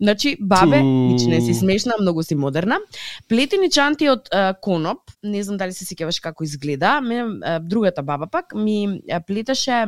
Значи, 0.00 0.36
бабе, 0.40 0.78
Ту... 0.78 1.28
не 1.28 1.40
си 1.40 1.54
смешна, 1.54 1.92
многу 2.00 2.22
си 2.22 2.34
модерна. 2.34 2.78
Плетени 3.28 3.70
чанти 3.70 4.08
од 4.08 4.28
коноп, 4.62 4.98
не 5.22 5.42
знам 5.42 5.56
дали 5.56 5.72
се 5.72 5.84
сеќаваш 5.84 6.20
како 6.20 6.44
изгледа, 6.44 7.00
мене 7.00 7.58
другата 7.60 8.02
баба 8.02 8.26
пак 8.26 8.54
ми 8.54 9.00
плетеше 9.26 9.86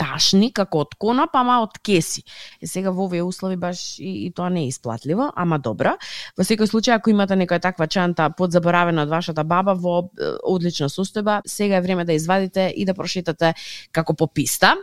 ташни 0.00 0.50
како 0.54 0.84
од 0.84 0.94
кона 0.98 1.26
па 1.30 1.42
ама 1.44 1.60
од 1.64 1.78
кеси. 1.84 2.24
Е 2.62 2.68
сега 2.70 2.92
во 2.94 3.06
овие 3.08 3.22
услови 3.22 3.56
баш 3.60 3.98
и, 3.98 4.26
и 4.26 4.32
тоа 4.34 4.50
не 4.50 4.64
е 4.64 4.72
исплатливо, 4.72 5.30
ама 5.36 5.58
добро. 5.58 5.94
Во 6.38 6.46
секој 6.46 6.70
случај 6.70 6.96
ако 6.96 7.12
имате 7.12 7.38
некоја 7.38 7.62
таква 7.62 7.86
чанта 7.86 8.30
подзаборавена 8.30 9.04
од 9.06 9.12
вашата 9.12 9.44
баба 9.44 9.76
во 9.78 9.96
е, 10.04 10.34
одлична 10.42 10.88
состојба, 10.92 11.40
сега 11.46 11.78
е 11.78 11.84
време 11.84 12.04
да 12.04 12.16
извадите 12.16 12.72
и 12.74 12.84
да 12.84 12.94
прошетате 12.94 13.54
како 13.92 14.14
по 14.14 14.26
писта. 14.26 14.74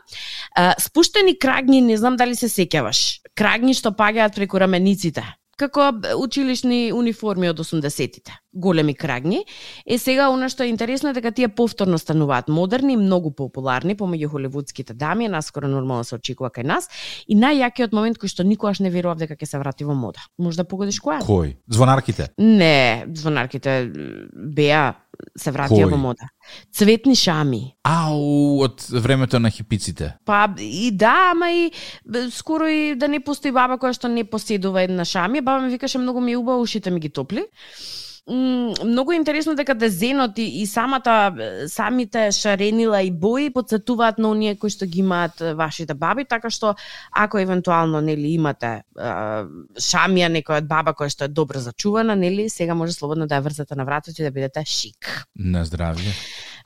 Е, 0.58 0.72
спуштени 0.80 1.38
крагни, 1.40 1.82
не 1.82 1.98
знам 1.98 2.18
дали 2.18 2.36
се 2.36 2.50
сеќаваш. 2.50 3.22
Крагни 3.36 3.74
што 3.74 3.96
паѓаат 3.96 4.36
преку 4.36 4.60
рамениците 4.60 5.26
како 5.62 5.92
училишни 6.18 6.92
униформи 6.94 7.50
од 7.52 7.60
80-тите. 7.62 8.34
Големи 8.52 8.94
крагни. 8.98 9.44
Е 9.86 9.98
сега 10.02 10.28
она 10.34 10.50
што 10.52 10.66
е 10.66 10.72
интересно 10.74 11.12
е 11.12 11.16
дека 11.16 11.32
тие 11.32 11.48
повторно 11.48 12.00
стануваат 12.02 12.50
модерни, 12.52 12.98
многу 13.00 13.32
популарни 13.32 13.96
помеѓу 13.96 14.34
холивудските 14.34 14.94
дами, 14.94 15.30
наскоро 15.32 15.70
нормално 15.72 16.04
се 16.04 16.18
очекува 16.18 16.52
кај 16.52 16.68
нас, 16.68 16.90
и 17.28 17.38
најјакиот 17.38 17.96
момент 17.96 18.20
кој 18.20 18.34
што 18.34 18.44
никогаш 18.44 18.82
не 18.84 18.92
верував 18.92 19.22
дека 19.24 19.38
ќе 19.40 19.48
се 19.54 19.62
врати 19.62 19.88
во 19.88 19.96
мода. 19.96 20.20
Може 20.38 20.60
да 20.60 20.68
погодиш 20.68 21.00
која? 21.00 21.22
Кој? 21.24 21.56
Звонарките? 21.72 22.34
Не, 22.38 23.06
звонарките 23.14 23.88
беа 24.36 24.92
се 25.38 25.52
вратија 25.52 25.90
во 25.92 25.98
мода. 25.98 26.28
Цветни 26.74 27.16
шами. 27.16 27.76
Ау, 27.84 28.62
од 28.66 28.84
времето 28.92 29.40
на 29.40 29.50
хипиците. 29.50 30.16
Па 30.26 30.50
и 30.60 30.92
да, 30.92 31.32
ама 31.32 31.52
и 31.52 31.72
скоро 32.32 32.68
и 32.68 32.96
да 32.96 33.08
не 33.08 33.20
постои 33.20 33.52
баба 33.52 33.80
која 33.82 33.94
што 33.96 34.12
не 34.12 34.24
поседува 34.24 34.84
една 34.84 35.06
шами. 35.06 35.42
Баба 35.42 35.66
ми 35.66 35.72
викаше 35.72 35.98
многу 35.98 36.22
ми 36.22 36.32
е 36.32 36.38
убаво, 36.38 36.62
ушите 36.62 36.92
ми 36.92 37.00
ги 37.00 37.10
топли 37.10 37.46
многу 38.32 39.12
интересно 39.12 39.56
дека 39.56 39.76
дезенот 39.76 40.38
и, 40.38 40.62
и 40.62 40.66
самата 40.66 41.34
самите 41.68 42.32
шаренила 42.32 43.02
и 43.02 43.12
бои 43.12 43.50
подсетуваат 43.54 44.18
на 44.18 44.32
оние 44.32 44.56
кои 44.56 44.70
што 44.70 44.86
ги 44.86 45.00
имаат 45.04 45.42
вашите 45.56 45.94
баби, 45.94 46.26
така 46.26 46.50
што 46.50 46.76
ако 47.12 47.42
евентуално 47.42 48.02
нели 48.02 48.34
имате 48.36 48.84
шамија 48.96 50.32
некоја 50.32 50.62
од 50.64 50.70
баба 50.70 50.94
која 50.94 51.12
што 51.12 51.26
е 51.28 51.34
добро 51.34 51.60
зачувана, 51.60 52.16
нели 52.16 52.50
сега 52.50 52.76
може 52.76 52.94
слободно 52.94 53.28
да 53.28 53.40
ја 53.40 53.46
врзате 53.50 53.76
на 53.76 53.86
вратот 53.86 54.20
и 54.20 54.24
да 54.24 54.32
бидете 54.32 54.64
шик. 54.66 55.28
На 55.36 55.66
здравје. 55.66 56.16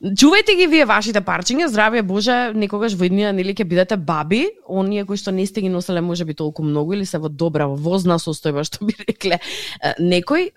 Чувајте 0.06 0.54
ги 0.54 0.66
вие 0.70 0.86
вашите 0.86 1.18
парчиња, 1.26 1.66
здравје 1.74 2.04
Боже, 2.06 2.34
некогаш 2.54 2.94
во 2.94 3.08
иднина 3.08 3.32
нели 3.34 3.56
ќе 3.58 3.66
бидете 3.66 3.96
баби, 3.98 4.44
оние 4.70 5.02
кои 5.08 5.18
што 5.18 5.32
не 5.34 5.48
сте 5.50 5.64
ги 5.66 5.70
носеле 5.74 6.04
можеби 6.06 6.36
толку 6.38 6.62
многу 6.62 6.94
или 6.94 7.08
се 7.10 7.18
во 7.18 7.26
добра 7.26 7.66
возна 7.66 8.20
состојба 8.22 8.62
што 8.70 8.86
би 8.86 8.94
рекле 9.00 9.40
некој, 9.98 10.52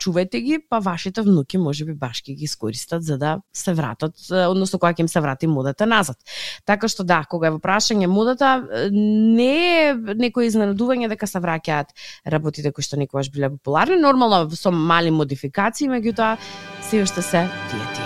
чувајте 0.00 0.40
ги, 0.40 0.58
па 0.64 0.80
вашите 0.80 1.20
внуки 1.20 1.60
можеби 1.60 1.92
баш 1.92 2.22
ќе 2.24 2.32
ги 2.38 2.48
искористат 2.48 3.04
за 3.04 3.18
да 3.20 3.34
се 3.52 3.74
вратат, 3.76 4.16
односно 4.30 4.80
кога 4.80 4.94
ќе 4.94 5.04
им 5.04 5.12
се 5.12 5.20
врати 5.20 5.52
модата 5.52 5.84
назад. 5.84 6.16
Така 6.64 6.88
што 6.88 7.04
да, 7.04 7.26
кога 7.28 7.52
е 7.52 7.56
во 7.58 7.60
прашање 7.60 8.08
модата, 8.08 8.56
не 8.88 9.52
е 9.90 9.92
некој 10.16 10.48
изненадување 10.48 11.12
дека 11.12 11.28
се 11.28 11.44
враќаат 11.44 11.92
работите 12.24 12.72
кои 12.72 12.80
што 12.80 12.96
некогаш 12.96 13.28
биле 13.28 13.52
популарни, 13.52 14.00
нормално 14.00 14.48
со 14.56 14.72
мали 14.72 15.12
модификации, 15.12 15.92
меѓутоа 15.92 16.38
се 16.80 17.04
уште 17.04 17.20
се 17.20 17.44
тие 17.68 17.84
тие. 17.92 18.03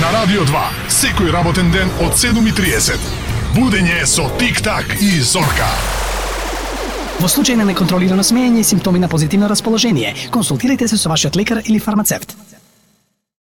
На 0.00 0.08
Радио 0.16 0.46
2, 0.48 0.60
секој 0.88 1.28
работен 1.28 1.66
ден 1.74 1.90
од 2.00 2.14
7.30. 2.16 3.02
Будење 3.52 3.98
со 4.08 4.30
Тик-так 4.40 4.94
и 4.96 5.18
Зорка. 5.20 5.68
Во 7.20 7.28
случај 7.28 7.58
на 7.60 7.66
неконтролирано 7.68 8.24
смеење 8.24 8.62
и 8.62 8.64
симптоми 8.64 9.02
на 9.02 9.10
позитивно 9.12 9.50
расположение, 9.52 10.14
консултирайте 10.32 10.88
се 10.88 10.96
со 10.96 11.12
вашиот 11.12 11.36
лекар 11.36 11.60
или 11.66 11.76
фармацевт. 11.78 12.32